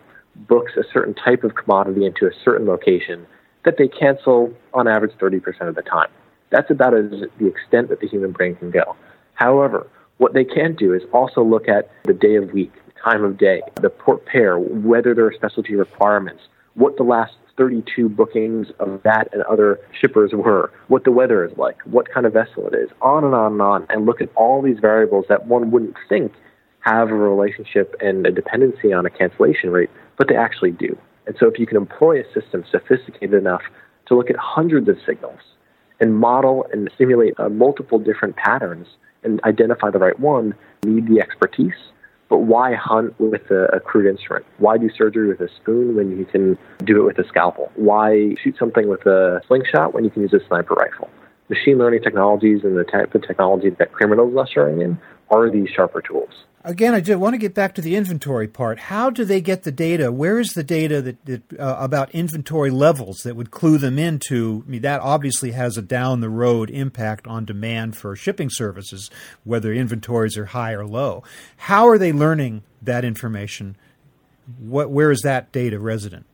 books 0.48 0.72
a 0.76 0.84
certain 0.92 1.14
type 1.14 1.44
of 1.44 1.54
commodity 1.54 2.06
into 2.06 2.26
a 2.26 2.30
certain 2.44 2.66
location, 2.66 3.26
that 3.64 3.76
they 3.76 3.88
cancel 3.88 4.52
on 4.72 4.86
average 4.86 5.12
30% 5.18 5.68
of 5.68 5.74
the 5.74 5.82
time. 5.82 6.08
That's 6.50 6.70
about 6.70 6.94
as 6.94 7.10
the 7.38 7.46
extent 7.46 7.88
that 7.88 8.00
the 8.00 8.06
human 8.06 8.32
brain 8.32 8.54
can 8.54 8.70
go. 8.70 8.96
However, 9.34 9.86
what 10.18 10.34
they 10.34 10.44
can 10.44 10.74
do 10.74 10.94
is 10.94 11.02
also 11.12 11.42
look 11.42 11.68
at 11.68 11.90
the 12.04 12.14
day 12.14 12.36
of 12.36 12.52
week, 12.52 12.72
time 13.02 13.24
of 13.24 13.36
day, 13.36 13.62
the 13.80 13.90
port 13.90 14.24
pair, 14.26 14.58
whether 14.58 15.14
there 15.14 15.26
are 15.26 15.32
specialty 15.32 15.74
requirements, 15.74 16.42
what 16.78 16.96
the 16.96 17.02
last 17.02 17.34
32 17.56 18.08
bookings 18.08 18.68
of 18.78 19.02
that 19.02 19.28
and 19.32 19.42
other 19.42 19.80
shippers 20.00 20.30
were, 20.32 20.72
what 20.86 21.02
the 21.04 21.10
weather 21.10 21.44
is 21.44 21.56
like, 21.58 21.76
what 21.82 22.08
kind 22.08 22.24
of 22.24 22.32
vessel 22.32 22.68
it 22.68 22.74
is, 22.74 22.88
on 23.02 23.24
and 23.24 23.34
on 23.34 23.52
and 23.52 23.62
on, 23.62 23.86
and 23.90 24.06
look 24.06 24.20
at 24.20 24.30
all 24.36 24.62
these 24.62 24.78
variables 24.78 25.24
that 25.28 25.46
one 25.46 25.70
wouldn't 25.72 25.96
think 26.08 26.32
have 26.80 27.10
a 27.10 27.14
relationship 27.14 27.96
and 28.00 28.24
a 28.26 28.30
dependency 28.30 28.92
on 28.92 29.04
a 29.04 29.10
cancellation 29.10 29.70
rate, 29.70 29.90
but 30.16 30.28
they 30.28 30.36
actually 30.36 30.70
do. 30.70 30.96
And 31.26 31.36
so 31.38 31.48
if 31.48 31.58
you 31.58 31.66
can 31.66 31.76
employ 31.76 32.20
a 32.20 32.24
system 32.32 32.64
sophisticated 32.70 33.34
enough 33.34 33.62
to 34.06 34.14
look 34.14 34.30
at 34.30 34.36
hundreds 34.36 34.88
of 34.88 34.96
signals 35.04 35.40
and 36.00 36.16
model 36.16 36.64
and 36.72 36.90
simulate 36.96 37.34
uh, 37.38 37.48
multiple 37.48 37.98
different 37.98 38.36
patterns 38.36 38.86
and 39.24 39.40
identify 39.44 39.90
the 39.90 39.98
right 39.98 40.18
one, 40.18 40.54
need 40.84 41.08
the 41.08 41.20
expertise. 41.20 41.74
But 42.28 42.38
why 42.38 42.74
hunt 42.74 43.18
with 43.18 43.50
a, 43.50 43.64
a 43.76 43.80
crude 43.80 44.06
instrument? 44.06 44.44
Why 44.58 44.76
do 44.76 44.90
surgery 44.90 45.28
with 45.28 45.40
a 45.40 45.48
spoon 45.56 45.96
when 45.96 46.16
you 46.18 46.24
can 46.24 46.58
do 46.84 47.00
it 47.00 47.04
with 47.04 47.18
a 47.18 47.28
scalpel? 47.28 47.72
Why 47.74 48.34
shoot 48.42 48.56
something 48.58 48.88
with 48.88 49.06
a 49.06 49.40
slingshot 49.46 49.94
when 49.94 50.04
you 50.04 50.10
can 50.10 50.22
use 50.22 50.34
a 50.34 50.46
sniper 50.46 50.74
rifle? 50.74 51.08
Machine 51.48 51.78
learning 51.78 52.02
technologies 52.02 52.62
and 52.64 52.76
the 52.76 52.84
type 52.84 53.14
of 53.14 53.22
technology 53.22 53.70
that 53.70 53.90
Metal 53.98 54.20
are 54.20 54.42
ushering 54.42 54.82
in 54.82 54.98
are 55.30 55.50
these 55.50 55.70
sharper 55.70 56.02
tools 56.02 56.44
again, 56.64 56.94
I 56.94 57.00
just 57.00 57.18
want 57.18 57.34
to 57.34 57.38
get 57.38 57.54
back 57.54 57.74
to 57.74 57.82
the 57.82 57.96
inventory 57.96 58.48
part. 58.48 58.78
How 58.78 59.10
do 59.10 59.24
they 59.24 59.40
get 59.40 59.62
the 59.62 59.72
data? 59.72 60.12
Where 60.12 60.38
is 60.38 60.48
the 60.50 60.62
data 60.62 61.00
that, 61.02 61.24
that 61.26 61.60
uh, 61.60 61.76
about 61.78 62.10
inventory 62.12 62.70
levels 62.70 63.18
that 63.24 63.36
would 63.36 63.50
clue 63.50 63.78
them 63.78 63.98
into? 63.98 64.64
I 64.66 64.70
mean, 64.70 64.82
that 64.82 65.00
obviously 65.00 65.52
has 65.52 65.76
a 65.76 65.82
down 65.82 66.20
the 66.20 66.28
road 66.28 66.70
impact 66.70 67.26
on 67.26 67.44
demand 67.44 67.96
for 67.96 68.14
shipping 68.16 68.50
services, 68.50 69.10
whether 69.44 69.72
inventories 69.72 70.36
are 70.36 70.46
high 70.46 70.72
or 70.72 70.86
low. 70.86 71.22
How 71.56 71.88
are 71.88 71.98
they 71.98 72.12
learning 72.12 72.62
that 72.82 73.04
information? 73.04 73.76
What, 74.58 74.90
where 74.90 75.10
is 75.10 75.20
that 75.22 75.52
data 75.52 75.78
resident? 75.78 76.26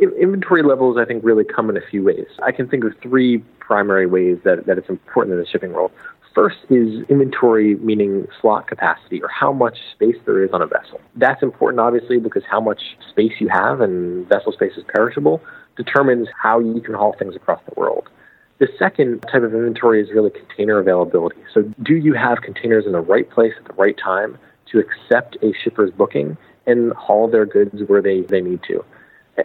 Inventory 0.00 0.62
levels, 0.62 0.98
I 0.98 1.06
think, 1.06 1.24
really 1.24 1.44
come 1.44 1.70
in 1.70 1.76
a 1.76 1.86
few 1.90 2.04
ways. 2.04 2.26
I 2.42 2.52
can 2.52 2.68
think 2.68 2.84
of 2.84 2.92
three 3.00 3.38
primary 3.58 4.06
ways 4.06 4.38
that, 4.44 4.66
that 4.66 4.78
it's 4.78 4.88
important 4.88 5.34
in 5.34 5.40
the 5.40 5.46
shipping 5.46 5.72
world. 5.72 5.90
First 6.36 6.58
is 6.68 7.02
inventory, 7.08 7.76
meaning 7.76 8.28
slot 8.42 8.66
capacity 8.66 9.22
or 9.22 9.28
how 9.28 9.54
much 9.54 9.78
space 9.94 10.16
there 10.26 10.44
is 10.44 10.50
on 10.52 10.60
a 10.60 10.66
vessel. 10.66 11.00
That's 11.14 11.42
important, 11.42 11.80
obviously, 11.80 12.18
because 12.18 12.42
how 12.44 12.60
much 12.60 12.82
space 13.08 13.32
you 13.40 13.48
have 13.48 13.80
and 13.80 14.28
vessel 14.28 14.52
space 14.52 14.72
is 14.76 14.84
perishable 14.86 15.40
determines 15.78 16.28
how 16.38 16.58
you 16.58 16.82
can 16.82 16.92
haul 16.92 17.16
things 17.18 17.34
across 17.34 17.62
the 17.64 17.72
world. 17.74 18.10
The 18.58 18.68
second 18.78 19.22
type 19.32 19.44
of 19.44 19.54
inventory 19.54 20.02
is 20.02 20.10
really 20.10 20.28
container 20.28 20.78
availability. 20.78 21.40
So, 21.54 21.62
do 21.82 21.94
you 21.94 22.12
have 22.12 22.42
containers 22.42 22.84
in 22.84 22.92
the 22.92 23.00
right 23.00 23.28
place 23.30 23.54
at 23.58 23.64
the 23.64 23.72
right 23.72 23.96
time 23.96 24.36
to 24.72 24.78
accept 24.78 25.38
a 25.42 25.54
shipper's 25.64 25.90
booking 25.90 26.36
and 26.66 26.92
haul 26.92 27.28
their 27.28 27.46
goods 27.46 27.80
where 27.86 28.02
they, 28.02 28.20
they 28.20 28.42
need 28.42 28.60
to? 28.64 28.84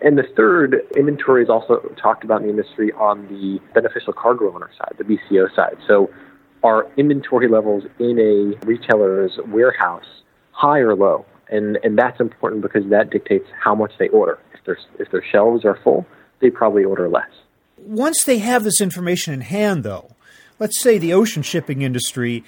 And 0.02 0.18
the 0.18 0.28
third, 0.36 0.82
inventory 0.98 1.42
is 1.42 1.50
also 1.50 1.80
talked 2.02 2.26
about 2.26 2.42
in 2.42 2.48
the 2.48 2.50
industry 2.50 2.92
on 2.94 3.28
the 3.28 3.62
beneficial 3.74 4.12
cargo 4.12 4.54
owner 4.54 4.70
side, 4.78 4.96
the 4.98 5.06
BCO 5.06 5.56
side. 5.56 5.78
So, 5.88 6.10
are 6.63 6.88
inventory 6.98 7.48
levels 7.48 7.84
in 8.00 8.20
a 8.20 8.65
retailer's 8.65 9.38
warehouse 9.48 10.06
high 10.51 10.80
or 10.80 10.96
low? 10.96 11.25
And, 11.50 11.77
and 11.84 11.98
that's 11.98 12.20
important 12.20 12.62
because 12.62 12.89
that 12.89 13.10
dictates 13.10 13.48
how 13.60 13.75
much 13.75 13.91
they 14.00 14.08
order. 14.10 14.39
If, 14.53 14.63
their 14.65 14.77
if 15.00 15.12
their 15.12 15.24
shelves 15.24 15.65
are 15.65 15.77
full, 15.84 16.06
they 16.39 16.50
probably 16.50 16.84
order 16.84 17.10
less. 17.10 17.30
Once 17.77 18.24
they 18.24 18.38
have 18.38 18.63
this 18.63 18.80
information 18.80 19.34
in 19.34 19.41
hand, 19.41 19.84
though, 19.84 20.15
let's 20.60 20.80
say 20.80 20.98
the 20.98 21.13
ocean 21.13 21.41
shipping 21.41 21.82
industry, 21.82 22.44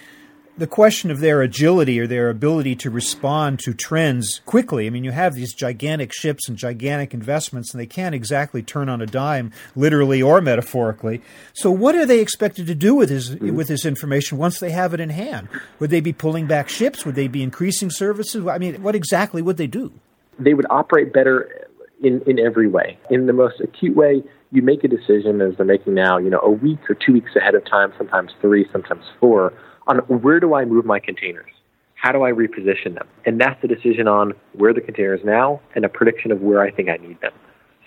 the 0.57 0.67
question 0.67 1.10
of 1.10 1.19
their 1.19 1.41
agility 1.41 2.00
or 2.00 2.05
their 2.05 2.29
ability 2.29 2.75
to 2.75 2.89
respond 2.89 3.60
to 3.60 3.74
trends 3.74 4.41
quickly. 4.45 4.86
I 4.86 4.89
mean, 4.91 5.03
you 5.03 5.12
have 5.12 5.33
these 5.33 5.53
gigantic 5.53 6.13
ships 6.13 6.48
and 6.48 6.57
gigantic 6.57 7.13
investments, 7.13 7.74
and 7.74 7.81
they 7.81 7.88
can't 7.88 8.13
exactly 8.13 8.62
turn 8.62 8.89
on 8.89 9.01
a 9.01 9.05
dime, 9.05 9.51
literally 9.75 10.22
or 10.22 10.41
metaphorically. 10.41 11.22
So, 11.53 11.72
what 11.72 11.95
are 11.95 12.05
they 12.05 12.19
expected 12.19 12.67
to 12.67 12.75
do 12.75 12.93
with 12.93 13.10
this 13.10 13.29
mm-hmm. 13.29 13.55
with 13.55 13.67
this 13.67 13.86
information 13.86 14.38
once 14.38 14.60
they 14.60 14.72
have 14.72 14.93
it 14.93 15.00
in 15.00 15.10
hand? 15.10 15.48
Would 15.79 15.89
they 15.89 16.01
be 16.01 16.13
pulling 16.13 16.45
back 16.45 16.69
ships? 16.69 17.05
Would 17.05 17.15
they 17.15 17.27
be 17.27 17.41
increasing 17.41 17.89
services? 17.89 18.45
I 18.48 18.57
mean, 18.57 18.81
what 18.83 18.95
exactly 18.95 19.41
would 19.41 19.57
they 19.57 19.67
do? 19.67 19.91
They 20.39 20.53
would 20.53 20.67
operate 20.69 21.13
better 21.13 21.67
in, 22.03 22.22
in 22.27 22.39
every 22.39 22.67
way. 22.67 22.98
In 23.10 23.25
the 23.25 23.33
most 23.33 23.60
acute 23.62 23.95
way, 23.95 24.24
you 24.53 24.62
make 24.62 24.83
a 24.83 24.88
decision 24.88 25.41
as 25.41 25.57
they're 25.57 25.65
making 25.65 25.95
now, 25.95 26.17
you 26.17 26.29
know, 26.29 26.39
a 26.39 26.51
week 26.51 26.89
or 26.89 26.93
two 26.95 27.12
weeks 27.12 27.31
ahead 27.36 27.55
of 27.55 27.65
time, 27.65 27.91
sometimes 27.98 28.31
three, 28.39 28.67
sometimes 28.72 29.03
four, 29.19 29.51
on 29.88 29.98
where 29.98 30.39
do 30.39 30.53
I 30.53 30.63
move 30.63 30.86
my 30.86 31.00
containers? 31.00 31.51
How 31.95 32.12
do 32.12 32.24
I 32.24 32.31
reposition 32.31 32.93
them? 32.93 33.07
And 33.25 33.41
that's 33.41 33.60
the 33.62 33.67
decision 33.67 34.07
on 34.07 34.33
where 34.53 34.72
the 34.72 34.81
container 34.81 35.15
is 35.15 35.22
now 35.25 35.60
and 35.74 35.83
a 35.83 35.89
prediction 35.89 36.31
of 36.31 36.41
where 36.41 36.62
I 36.62 36.69
think 36.69 36.88
I 36.88 36.98
need 36.98 37.19
them. 37.22 37.31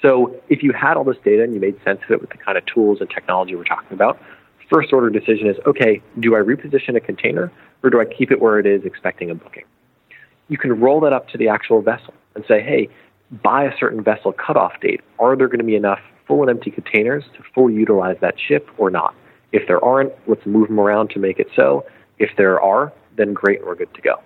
So 0.02 0.34
if 0.48 0.62
you 0.62 0.72
had 0.72 0.96
all 0.96 1.04
this 1.04 1.16
data 1.24 1.44
and 1.44 1.54
you 1.54 1.60
made 1.60 1.76
sense 1.84 2.00
of 2.04 2.10
it 2.10 2.20
with 2.20 2.30
the 2.30 2.36
kind 2.36 2.58
of 2.58 2.66
tools 2.66 2.98
and 3.00 3.08
technology 3.08 3.54
we're 3.54 3.64
talking 3.64 3.92
about, 3.92 4.18
first 4.68 4.92
order 4.92 5.08
decision 5.08 5.46
is 5.46 5.56
okay, 5.66 6.02
do 6.18 6.34
I 6.34 6.40
reposition 6.40 6.96
a 6.96 7.00
container 7.00 7.52
or 7.84 7.90
do 7.90 8.00
I 8.00 8.04
keep 8.04 8.32
it 8.32 8.40
where 8.40 8.58
it 8.58 8.66
is 8.66 8.84
expecting 8.84 9.30
a 9.30 9.36
booking? 9.36 9.64
You 10.48 10.58
can 10.58 10.80
roll 10.80 11.00
that 11.00 11.12
up 11.12 11.28
to 11.28 11.38
the 11.38 11.48
actual 11.48 11.80
vessel 11.80 12.14
and 12.34 12.44
say, 12.48 12.60
hey, 12.60 12.88
by 13.42 13.64
a 13.64 13.70
certain 13.78 14.02
vessel 14.02 14.32
cutoff 14.32 14.72
date, 14.80 15.00
are 15.18 15.36
there 15.36 15.46
going 15.46 15.58
to 15.58 15.64
be 15.64 15.76
enough 15.76 16.00
full 16.26 16.42
and 16.42 16.50
empty 16.50 16.70
containers 16.70 17.24
to 17.36 17.42
fully 17.54 17.74
utilize 17.74 18.16
that 18.20 18.34
ship 18.38 18.68
or 18.78 18.90
not? 18.90 19.14
If 19.52 19.66
there 19.68 19.82
aren't, 19.84 20.12
let's 20.26 20.44
move 20.44 20.68
them 20.68 20.80
around 20.80 21.10
to 21.10 21.18
make 21.18 21.38
it 21.38 21.48
so. 21.54 21.86
If 22.18 22.30
there 22.36 22.60
are, 22.60 22.92
then 23.16 23.32
great, 23.32 23.64
we're 23.64 23.74
good 23.74 23.92
to 23.94 24.02
go. 24.02 24.16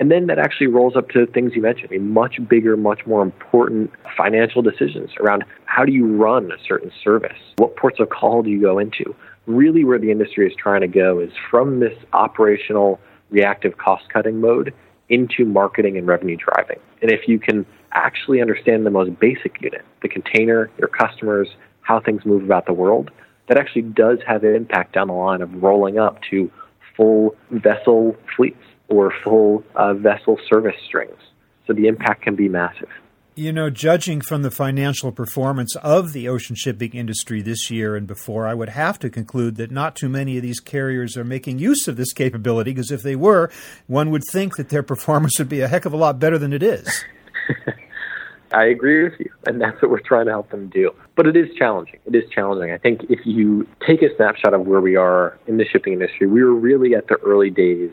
And 0.00 0.10
then 0.10 0.28
that 0.28 0.38
actually 0.38 0.68
rolls 0.68 0.94
up 0.96 1.08
to 1.10 1.26
things 1.26 1.52
you 1.54 1.62
mentioned, 1.62 1.88
I 1.90 1.98
mean, 1.98 2.12
much 2.12 2.38
bigger, 2.48 2.76
much 2.76 3.04
more 3.06 3.22
important 3.22 3.90
financial 4.16 4.62
decisions 4.62 5.10
around 5.18 5.44
how 5.64 5.84
do 5.84 5.92
you 5.92 6.06
run 6.06 6.52
a 6.52 6.56
certain 6.66 6.92
service? 7.02 7.38
What 7.56 7.76
ports 7.76 7.98
of 7.98 8.08
call 8.10 8.42
do 8.42 8.50
you 8.50 8.60
go 8.60 8.78
into? 8.78 9.14
Really, 9.46 9.84
where 9.84 9.98
the 9.98 10.10
industry 10.10 10.46
is 10.46 10.54
trying 10.56 10.82
to 10.82 10.88
go 10.88 11.18
is 11.18 11.32
from 11.50 11.80
this 11.80 11.96
operational 12.12 13.00
reactive 13.30 13.76
cost 13.78 14.04
cutting 14.12 14.40
mode 14.40 14.72
into 15.08 15.44
marketing 15.44 15.96
and 15.96 16.06
revenue 16.06 16.36
driving. 16.36 16.78
And 17.02 17.10
if 17.10 17.26
you 17.26 17.38
can 17.38 17.66
actually 17.92 18.40
understand 18.40 18.84
the 18.84 18.90
most 18.90 19.18
basic 19.18 19.60
unit, 19.60 19.84
the 20.02 20.08
container, 20.08 20.70
your 20.78 20.88
customers, 20.88 21.48
how 21.82 22.00
things 22.00 22.24
move 22.24 22.44
about 22.44 22.66
the 22.66 22.72
world, 22.72 23.10
that 23.48 23.58
actually 23.58 23.82
does 23.82 24.18
have 24.26 24.44
an 24.44 24.54
impact 24.54 24.92
down 24.94 25.08
the 25.08 25.14
line 25.14 25.40
of 25.40 25.62
rolling 25.62 25.98
up 25.98 26.20
to 26.30 26.50
full 26.96 27.34
vessel 27.50 28.14
fleets 28.36 28.62
or 28.88 29.12
full 29.24 29.64
uh, 29.74 29.94
vessel 29.94 30.38
service 30.48 30.76
strings. 30.86 31.18
So 31.66 31.72
the 31.72 31.86
impact 31.86 32.22
can 32.22 32.34
be 32.34 32.48
massive. 32.48 32.88
You 33.34 33.52
know, 33.52 33.70
judging 33.70 34.20
from 34.20 34.42
the 34.42 34.50
financial 34.50 35.12
performance 35.12 35.76
of 35.76 36.12
the 36.12 36.28
ocean 36.28 36.56
shipping 36.56 36.90
industry 36.90 37.40
this 37.40 37.70
year 37.70 37.94
and 37.94 38.04
before, 38.04 38.48
I 38.48 38.54
would 38.54 38.70
have 38.70 38.98
to 38.98 39.10
conclude 39.10 39.54
that 39.56 39.70
not 39.70 39.94
too 39.94 40.08
many 40.08 40.38
of 40.38 40.42
these 40.42 40.58
carriers 40.58 41.16
are 41.16 41.22
making 41.22 41.60
use 41.60 41.86
of 41.86 41.96
this 41.96 42.12
capability, 42.12 42.72
because 42.72 42.90
if 42.90 43.02
they 43.02 43.14
were, 43.14 43.48
one 43.86 44.10
would 44.10 44.24
think 44.32 44.56
that 44.56 44.70
their 44.70 44.82
performance 44.82 45.38
would 45.38 45.48
be 45.48 45.60
a 45.60 45.68
heck 45.68 45.84
of 45.84 45.92
a 45.92 45.96
lot 45.96 46.18
better 46.18 46.36
than 46.36 46.52
it 46.52 46.64
is. 46.64 47.04
I 48.52 48.64
agree 48.64 49.04
with 49.04 49.14
you, 49.18 49.30
and 49.46 49.60
that's 49.60 49.80
what 49.82 49.90
we're 49.90 50.00
trying 50.00 50.26
to 50.26 50.32
help 50.32 50.50
them 50.50 50.68
do. 50.68 50.90
But 51.16 51.26
it 51.26 51.36
is 51.36 51.54
challenging. 51.54 52.00
It 52.06 52.14
is 52.14 52.24
challenging. 52.30 52.72
I 52.72 52.78
think 52.78 53.04
if 53.10 53.20
you 53.26 53.66
take 53.86 54.02
a 54.02 54.14
snapshot 54.16 54.54
of 54.54 54.66
where 54.66 54.80
we 54.80 54.96
are 54.96 55.38
in 55.46 55.58
the 55.58 55.66
shipping 55.66 55.92
industry, 55.92 56.26
we 56.26 56.42
were 56.42 56.54
really 56.54 56.94
at 56.94 57.08
the 57.08 57.16
early 57.16 57.50
days 57.50 57.92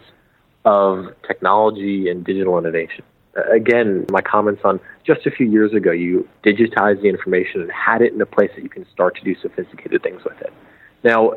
of 0.64 1.08
technology 1.28 2.10
and 2.10 2.24
digital 2.24 2.58
innovation. 2.58 3.04
Again, 3.52 4.06
my 4.10 4.22
comments 4.22 4.62
on 4.64 4.80
just 5.06 5.26
a 5.26 5.32
few 5.32 5.46
years 5.46 5.74
ago, 5.74 5.92
you 5.92 6.28
digitized 6.44 7.02
the 7.02 7.10
information 7.10 7.62
and 7.62 7.72
had 7.72 8.02
it 8.02 8.14
in 8.14 8.22
a 8.22 8.26
place 8.26 8.52
that 8.56 8.64
you 8.64 8.70
can 8.70 8.86
start 8.92 9.16
to 9.18 9.24
do 9.24 9.36
sophisticated 9.42 10.04
things 10.04 10.24
with 10.24 10.40
it. 10.42 10.54
Now, 11.04 11.34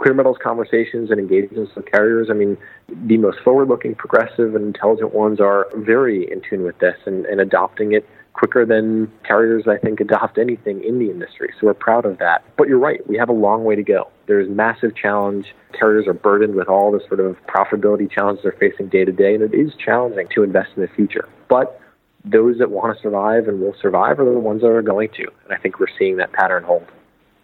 Clear 0.00 0.14
Metal's 0.14 0.38
conversations 0.42 1.10
and 1.10 1.20
engagements 1.20 1.74
with 1.74 1.84
carriers, 1.90 2.28
I 2.30 2.32
mean, 2.32 2.56
the 2.88 3.18
most 3.18 3.38
forward 3.40 3.68
looking, 3.68 3.94
progressive, 3.94 4.54
and 4.54 4.64
intelligent 4.64 5.12
ones 5.12 5.40
are 5.40 5.66
very 5.74 6.30
in 6.30 6.40
tune 6.48 6.62
with 6.62 6.78
this 6.78 6.96
and, 7.04 7.26
and 7.26 7.38
adopting 7.38 7.92
it 7.92 8.08
quicker 8.32 8.64
than 8.64 9.12
carriers, 9.24 9.64
I 9.68 9.76
think, 9.76 10.00
adopt 10.00 10.38
anything 10.38 10.82
in 10.82 10.98
the 10.98 11.10
industry. 11.10 11.52
So 11.60 11.66
we're 11.66 11.74
proud 11.74 12.06
of 12.06 12.16
that. 12.18 12.42
But 12.56 12.68
you're 12.68 12.78
right, 12.78 13.06
we 13.06 13.18
have 13.18 13.28
a 13.28 13.34
long 13.34 13.64
way 13.64 13.76
to 13.76 13.82
go. 13.82 14.08
There's 14.26 14.48
massive 14.48 14.96
challenge. 14.96 15.54
Carriers 15.78 16.06
are 16.06 16.14
burdened 16.14 16.54
with 16.54 16.68
all 16.68 16.90
the 16.90 17.00
sort 17.06 17.20
of 17.20 17.36
profitability 17.46 18.10
challenges 18.10 18.42
they're 18.42 18.52
facing 18.52 18.88
day 18.88 19.04
to 19.04 19.12
day, 19.12 19.34
and 19.34 19.42
it 19.42 19.52
is 19.52 19.74
challenging 19.74 20.28
to 20.34 20.42
invest 20.42 20.70
in 20.76 20.82
the 20.82 20.88
future. 20.88 21.28
But 21.48 21.78
those 22.24 22.58
that 22.58 22.70
want 22.70 22.96
to 22.96 23.02
survive 23.02 23.48
and 23.48 23.60
will 23.60 23.76
survive 23.82 24.18
are 24.18 24.24
the 24.24 24.38
ones 24.38 24.62
that 24.62 24.68
are 24.68 24.80
going 24.80 25.10
to. 25.16 25.26
And 25.44 25.52
I 25.52 25.58
think 25.58 25.78
we're 25.78 25.94
seeing 25.98 26.16
that 26.16 26.32
pattern 26.32 26.64
hold 26.64 26.86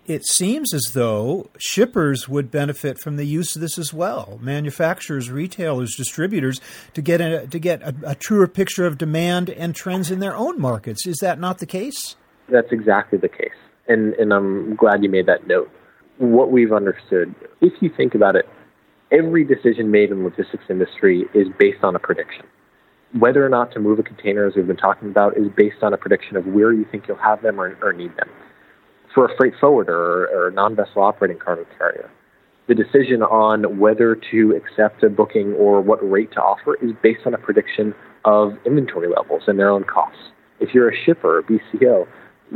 it 0.09 0.25
seems 0.25 0.73
as 0.73 0.93
though 0.93 1.51
shippers 1.59 2.29
would 2.29 2.51
benefit 2.51 2.99
from 2.99 3.17
the 3.17 3.27
use 3.27 3.55
of 3.57 3.61
this 3.61 3.79
as 3.79 3.93
well. 3.93 4.39
Manufacturers, 4.41 5.31
retailers, 5.31 5.95
distributors 5.97 6.61
to 6.95 7.03
get 7.03 7.21
a, 7.21 7.47
to 7.49 7.59
get 7.59 7.83
a, 7.83 7.95
a, 8.05 8.15
truer 8.15 8.47
picture 8.47 8.87
of 8.87 8.99
demand 8.99 9.51
and 9.51 9.75
trends 9.75 10.11
in 10.11 10.21
their 10.21 10.35
own 10.37 10.61
markets. 10.61 11.07
Is 11.07 11.19
that 11.19 11.41
not 11.41 11.59
the 11.59 11.67
case? 11.67 12.17
That's 12.49 12.71
exactly 12.71 13.19
the 13.19 13.29
case, 13.29 13.59
and 13.89 14.15
and 14.15 14.33
I'm 14.33 14.77
glad 14.77 15.03
you 15.03 15.11
made 15.11 15.27
that 15.27 15.47
note. 15.47 15.71
What 16.19 16.51
we've 16.51 16.73
understood, 16.73 17.35
if 17.61 17.73
you 17.81 17.91
think 17.95 18.15
about 18.15 18.37
it, 18.37 18.49
every 19.11 19.45
decision 19.45 19.91
made 19.91 20.11
in 20.11 20.19
the 20.19 20.25
logistics 20.31 20.65
industry 20.71 21.25
is 21.35 21.49
based 21.59 21.83
on 21.83 21.97
a 21.97 21.99
prediction. 21.99 22.47
Whether 23.19 23.45
or 23.45 23.49
not 23.49 23.73
to 23.73 23.81
move 23.81 23.99
a 23.99 24.03
container, 24.03 24.47
as 24.47 24.55
we've 24.55 24.67
been 24.67 24.77
talking 24.77 25.09
about, 25.09 25.37
is 25.37 25.49
based 25.57 25.83
on 25.83 25.93
a 25.93 25.97
prediction 25.97 26.37
of 26.37 26.47
where 26.47 26.73
you 26.73 26.87
think 26.91 27.09
you'll 27.09 27.17
have 27.19 27.43
them 27.43 27.61
or, 27.61 27.77
or 27.83 27.93
need 27.93 28.17
them 28.17 28.29
for 29.17 29.25
a 29.25 29.35
freight 29.39 29.55
forwarder 29.59 29.97
or, 29.97 30.27
or 30.27 30.49
a 30.49 30.53
non-vessel 30.53 31.03
operating 31.03 31.39
cargo 31.39 31.65
carrier. 31.79 32.11
The 32.69 32.75
decision 32.75 33.23
on 33.23 33.79
whether 33.79 34.15
to 34.31 34.55
accept 34.55 35.03
a 35.03 35.09
booking 35.09 35.55
or 35.55 35.81
what 35.81 35.99
rate 36.09 36.33
to 36.33 36.41
offer 36.43 36.75
is 36.85 36.91
based 37.03 37.21
on 37.25 37.33
a 37.33 37.39
prediction 37.39 37.95
of 38.27 38.53
inventory 38.67 39.09
levels 39.09 39.45
and 39.47 39.59
their 39.59 39.71
own 39.71 39.85
costs. 39.85 40.21
If 40.61 40.75
you're 40.75 40.91
a 40.91 40.95
shipper, 40.95 41.39
a 41.39 41.43
BCO, 41.45 42.07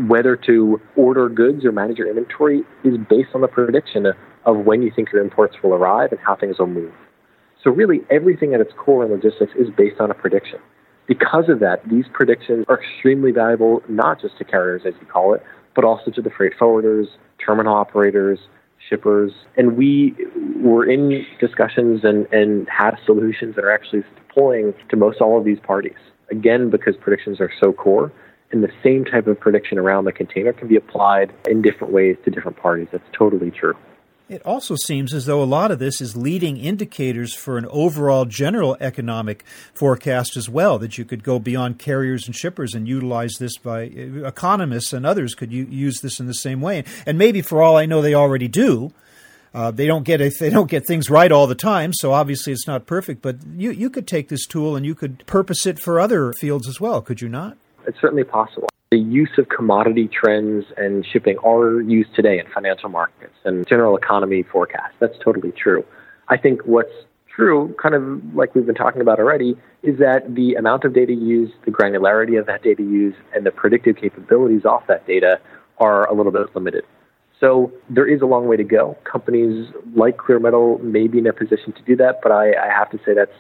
whether 0.07 0.37
to 0.37 0.79
order 0.97 1.31
goods 1.31 1.65
or 1.65 1.73
manage 1.73 1.97
your 1.97 2.09
inventory 2.09 2.61
is 2.85 2.95
based 3.09 3.31
on 3.35 3.41
the 3.41 3.49
prediction 3.49 4.07
of 4.45 4.57
when 4.59 4.83
you 4.83 4.93
think 4.95 5.13
your 5.13 5.23
imports 5.23 5.57
will 5.63 5.73
arrive 5.73 6.13
and 6.13 6.21
how 6.21 6.37
things 6.37 6.59
will 6.59 6.67
move. 6.67 6.93
So 7.65 7.71
really 7.71 8.01
everything 8.11 8.53
at 8.53 8.61
its 8.61 8.73
core 8.77 9.03
in 9.05 9.11
logistics 9.11 9.53
is 9.59 9.69
based 9.75 9.99
on 9.99 10.11
a 10.11 10.15
prediction. 10.15 10.59
Because 11.07 11.49
of 11.49 11.61
that, 11.61 11.81
these 11.89 12.05
predictions 12.13 12.67
are 12.69 12.83
extremely 12.83 13.33
valuable, 13.33 13.83
not 13.89 14.21
just 14.21 14.37
to 14.39 14.45
carriers, 14.45 14.83
as 14.87 14.95
you 15.01 15.07
call 15.07 15.35
it, 15.35 15.43
but 15.75 15.85
also 15.85 16.11
to 16.11 16.23
the 16.23 16.31
freight 16.31 16.53
forwarders, 16.59 17.07
terminal 17.45 17.75
operators, 17.75 18.39
shippers. 18.89 19.33
And 19.57 19.77
we 19.77 20.15
were 20.57 20.85
in 20.85 21.25
discussions 21.39 22.05
and, 22.05 22.27
and 22.33 22.69
had 22.69 22.97
solutions 23.05 23.57
that 23.57 23.65
are 23.65 23.73
actually 23.73 24.03
deploying 24.17 24.75
to 24.89 24.97
most 24.97 25.21
all 25.21 25.39
of 25.39 25.45
these 25.45 25.61
parties. 25.61 25.99
Again, 26.31 26.71
because 26.71 26.97
predictions 26.97 27.41
are 27.41 27.51
so 27.61 27.73
core, 27.73 28.13
and 28.53 28.63
the 28.63 28.73
same 28.83 29.05
type 29.05 29.27
of 29.27 29.39
prediction 29.39 29.79
around 29.79 30.05
the 30.05 30.13
container 30.13 30.53
can 30.53 30.69
be 30.69 30.77
applied 30.77 31.33
in 31.49 31.63
different 31.63 31.93
ways 31.93 32.17
to 32.25 32.31
different 32.31 32.57
parties. 32.57 32.89
That's 32.91 33.05
totally 33.13 33.51
true. 33.51 33.75
It 34.31 34.47
also 34.47 34.77
seems 34.77 35.13
as 35.13 35.27
though 35.27 35.43
a 35.43 35.45
lot 35.45 35.73
of 35.73 35.81
this 35.81 36.01
is 36.01 36.17
leading 36.17 36.57
indicators 36.57 37.35
for 37.35 37.59
an 37.59 37.67
overall 37.67 38.27
general 38.27 38.77
economic 38.81 39.45
forecast 39.75 40.37
as 40.37 40.49
well, 40.49 40.79
that 40.79 40.97
you 40.97 41.05
could 41.05 41.25
go 41.25 41.41
beyond 41.41 41.81
carriers 41.81 42.27
and 42.27 42.37
shippers 42.37 42.73
and 42.73 42.87
utilize 42.87 43.33
this 43.41 43.59
by 43.59 43.83
economists 43.83 44.93
and 44.93 45.05
others 45.05 45.35
could 45.35 45.53
use 45.53 46.01
this 46.01 46.21
in 46.21 46.29
the 46.29 46.35
same 46.35 46.61
way. 46.61 46.85
And 47.07 47.19
maybe 47.19 47.43
for 47.43 47.61
all 47.61 47.77
I 47.77 47.87
know, 47.87 48.01
they 48.01 48.15
already 48.15 48.47
do. 48.47 48.93
Uh, 49.53 49.73
they 49.73 49.89
don't 49.89 50.05
get 50.05 50.19
they 50.39 50.49
don't 50.49 50.71
get 50.71 50.87
things 50.87 51.11
right 51.11 51.33
all 51.33 51.49
the 51.49 51.57
time, 51.57 51.93
so 51.93 52.13
obviously 52.13 52.53
it's 52.53 52.69
not 52.69 52.87
perfect. 52.87 53.23
But 53.23 53.39
you 53.57 53.73
you 53.73 53.91
could 53.91 54.07
take 54.07 54.29
this 54.29 54.47
tool 54.47 54.77
and 54.77 54.87
you 54.87 54.95
could 54.95 55.27
purpose 55.27 55.67
it 55.67 55.81
for 55.81 55.99
other 55.99 56.33
fields 56.35 56.69
as 56.69 56.81
well, 56.81 57.03
could 57.03 57.21
you 57.21 57.29
not? 57.29 57.57
It's 57.85 58.01
certainly 58.01 58.23
possible. 58.23 58.69
The 58.91 58.99
use 58.99 59.31
of 59.39 59.49
commodity 59.49 60.09
trends 60.09 60.65
and 60.77 61.07
shipping 61.07 61.39
are 61.45 61.81
used 61.81 62.13
today 62.17 62.41
in 62.41 62.47
financial 62.53 62.89
markets 62.89 63.37
and 63.45 63.65
general 63.69 63.97
economy 63.97 64.43
forecasts. 64.43 64.97
That's 64.99 65.17
totally 65.23 65.53
true. 65.53 65.85
I 66.27 66.37
think 66.37 66.63
what's 66.63 66.91
true, 67.29 67.73
kind 67.81 67.95
of 67.95 68.35
like 68.35 68.53
we've 68.57 68.67
been 68.67 68.75
talking 68.75 69.01
about 69.01 69.21
already, 69.21 69.57
is 69.85 70.01
that 70.01 70.35
the 70.35 70.55
amount 70.55 70.83
of 70.83 70.93
data 70.93 71.13
used, 71.13 71.53
the 71.65 71.71
granularity 71.71 72.37
of 72.37 72.47
that 72.47 72.65
data 72.65 72.83
used, 72.83 73.17
and 73.33 73.47
the 73.47 73.53
predictive 73.53 73.95
capabilities 73.95 74.65
off 74.65 74.89
that 74.89 75.07
data 75.07 75.39
are 75.79 76.09
a 76.09 76.13
little 76.13 76.33
bit 76.33 76.53
limited. 76.57 76.85
So 77.39 77.73
there 77.89 78.09
is 78.09 78.23
a 78.23 78.27
long 78.27 78.49
way 78.49 78.57
to 78.57 78.65
go. 78.65 78.99
Companies 79.05 79.73
like 79.95 80.17
Clearmetal 80.17 80.83
may 80.83 81.07
be 81.07 81.19
in 81.19 81.29
a 81.29 81.33
position 81.33 81.73
to 81.75 81.83
do 81.83 81.95
that, 81.95 82.23
but 82.25 82.33
I, 82.33 82.55
I 82.61 82.67
have 82.67 82.91
to 82.91 82.99
say 83.07 83.15
that's 83.15 83.31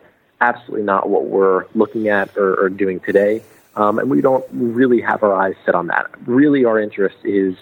absolutely 0.40 0.86
not 0.86 1.08
what 1.08 1.24
we're 1.24 1.64
looking 1.74 2.08
at 2.08 2.36
or, 2.36 2.54
or 2.54 2.68
doing 2.68 3.00
today. 3.00 3.42
Um, 3.76 3.98
and 3.98 4.10
we 4.10 4.20
don't 4.20 4.44
really 4.52 5.00
have 5.00 5.22
our 5.22 5.34
eyes 5.34 5.54
set 5.64 5.74
on 5.74 5.86
that. 5.88 6.06
Really, 6.26 6.64
our 6.64 6.80
interest 6.80 7.16
is 7.24 7.54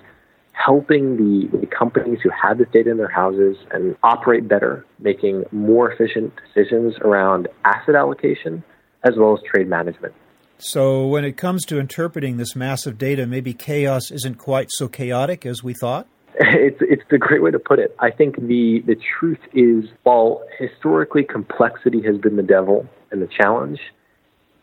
helping 0.53 1.17
the, 1.17 1.59
the 1.59 1.67
companies 1.67 2.19
who 2.23 2.31
have 2.31 2.59
this 2.59 2.69
data 2.73 2.91
in 2.91 2.97
their 2.97 3.09
houses 3.09 3.57
and 3.71 3.97
operate 4.03 4.49
better, 4.49 4.85
making 4.99 5.45
more 5.53 5.91
efficient 5.91 6.33
decisions 6.47 6.95
around 7.01 7.49
asset 7.65 7.95
allocation 7.95 8.63
as 9.05 9.15
well 9.17 9.35
as 9.35 9.41
trade 9.45 9.69
management. 9.69 10.15
So, 10.59 11.07
when 11.07 11.25
it 11.25 11.37
comes 11.37 11.65
to 11.67 11.79
interpreting 11.79 12.37
this 12.37 12.57
massive 12.57 12.99
data, 12.99 13.27
maybe 13.27 13.55
chaos 13.55 14.11
isn't 14.11 14.39
quite 14.39 14.69
so 14.71 14.89
chaotic 14.89 15.47
as 15.47 15.63
we 15.63 15.75
thought? 15.75 16.07
It's 16.41 16.79
it's 16.81 17.03
a 17.11 17.19
great 17.19 17.43
way 17.43 17.51
to 17.51 17.59
put 17.59 17.79
it. 17.79 17.97
I 17.99 18.11
think 18.11 18.37
the 18.37 18.83
the 18.87 18.97
truth 19.19 19.41
is, 19.53 19.85
while 20.05 20.43
historically 20.59 21.25
complexity 21.25 22.01
has 22.03 22.17
been 22.19 22.37
the 22.37 22.45
devil 22.45 22.87
and 23.11 23.21
the 23.21 23.27
challenge, 23.27 23.81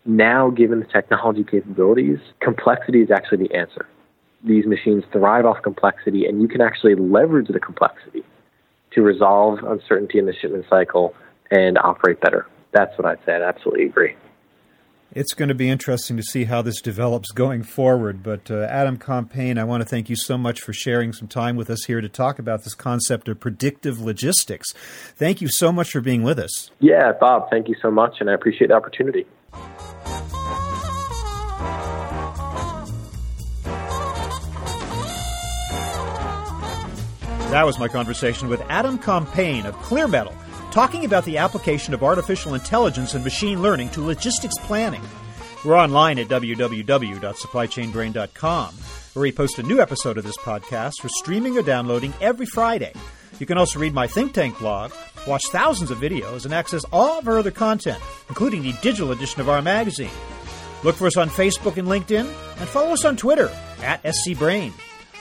now 0.06 0.50
given 0.50 0.80
the 0.80 0.86
technology 0.86 1.44
capabilities, 1.44 2.20
complexity 2.40 3.02
is 3.02 3.12
actually 3.12 3.48
the 3.48 3.56
answer. 3.56 3.88
These 4.44 4.66
machines 4.66 5.04
thrive 5.12 5.46
off 5.46 5.62
complexity, 5.64 6.26
and 6.26 6.42
you 6.42 6.48
can 6.48 6.62
actually 6.62 6.96
leverage 6.96 7.48
the 7.48 7.60
complexity 7.60 8.24
to 8.92 9.02
resolve 9.02 9.60
uncertainty 9.64 10.20
in 10.20 10.26
the 10.26 10.34
shipment 10.34 10.66
cycle 10.70 11.14
and 11.52 11.78
operate 11.78 12.22
better. 12.22 12.48
That's 12.72 12.96
what 12.98 13.08
I'd 13.08 13.20
say. 13.26 13.34
I 13.34 13.44
absolutely 13.44 13.86
agree. 13.86 14.16
It's 15.12 15.34
going 15.34 15.48
to 15.50 15.56
be 15.56 15.70
interesting 15.70 16.18
to 16.18 16.24
see 16.24 16.44
how 16.44 16.62
this 16.62 16.82
develops 16.82 17.32
going 17.32 17.64
forward. 17.64 18.22
But 18.22 18.52
uh, 18.52 18.68
Adam 18.70 18.98
Compain, 18.98 19.58
I 19.58 19.64
want 19.64 19.82
to 19.82 19.88
thank 19.88 20.10
you 20.10 20.16
so 20.18 20.38
much 20.38 20.60
for 20.60 20.74
sharing 20.74 21.14
some 21.14 21.30
time 21.30 21.56
with 21.56 21.70
us 21.70 21.86
here 21.86 22.02
to 22.02 22.10
talk 22.10 22.38
about 22.38 22.66
this 22.66 22.76
concept 22.76 23.30
of 23.30 23.40
predictive 23.40 24.02
logistics. 24.02 24.74
Thank 25.16 25.42
you 25.42 25.48
so 25.48 25.72
much 25.72 25.92
for 25.92 26.02
being 26.02 26.24
with 26.24 26.38
us. 26.38 26.70
Yeah, 26.80 27.14
Bob, 27.18 27.50
thank 27.50 27.70
you 27.70 27.76
so 27.82 27.90
much, 27.90 28.18
and 28.20 28.30
I 28.30 28.34
appreciate 28.34 28.68
the 28.68 28.74
opportunity. 28.74 29.26
That 37.56 37.66
was 37.66 37.80
my 37.80 37.88
conversation 37.88 38.50
with 38.50 38.60
Adam 38.68 38.98
Compain 38.98 39.66
of 39.66 39.78
Clearmetal 39.78 40.36
talking 40.72 41.06
about 41.06 41.24
the 41.24 41.38
application 41.38 41.94
of 41.94 42.04
artificial 42.04 42.54
intelligence 42.54 43.14
and 43.14 43.24
machine 43.24 43.62
learning 43.62 43.92
to 43.92 44.04
logistics 44.04 44.58
planning. 44.64 45.02
We're 45.64 45.78
online 45.78 46.20
at 46.20 46.28
www.supplychainbrain.com, 46.28 48.76
where 49.14 49.22
we 49.22 49.32
post 49.32 49.58
a 49.58 49.64
new 49.64 49.80
episode 49.80 50.18
of 50.18 50.26
this 50.26 50.36
podcast 50.36 50.96
for 51.00 51.08
streaming 51.08 51.58
or 51.58 51.62
downloading 51.62 52.14
every 52.20 52.46
Friday. 52.46 52.92
You 53.40 53.46
can 53.46 53.58
also 53.58 53.80
read 53.80 53.94
my 53.94 54.06
think 54.06 54.34
tank 54.34 54.60
blog, 54.60 54.92
watch 55.26 55.46
thousands 55.46 55.92
of 55.92 56.00
videos, 56.00 56.44
and 56.44 56.54
access 56.54 56.84
all 56.92 57.20
of 57.20 57.28
our 57.30 57.40
other 57.40 57.52
content, 57.52 58.04
including 58.28 58.64
the 58.64 58.74
digital 58.82 59.14
edition 59.14 59.40
of 59.40 59.48
our 59.48 59.62
magazine. 59.62 60.12
Look 60.84 60.98
for 60.98 61.08
us 61.08 61.16
on 61.16 61.30
Facebook 61.30 61.78
and 61.78 61.88
LinkedIn, 61.88 62.26
and 62.26 62.68
follow 62.68 62.92
us 62.92 63.06
on 63.06 63.16
Twitter 63.16 63.48
at 63.82 64.04
scbrain. 64.04 64.74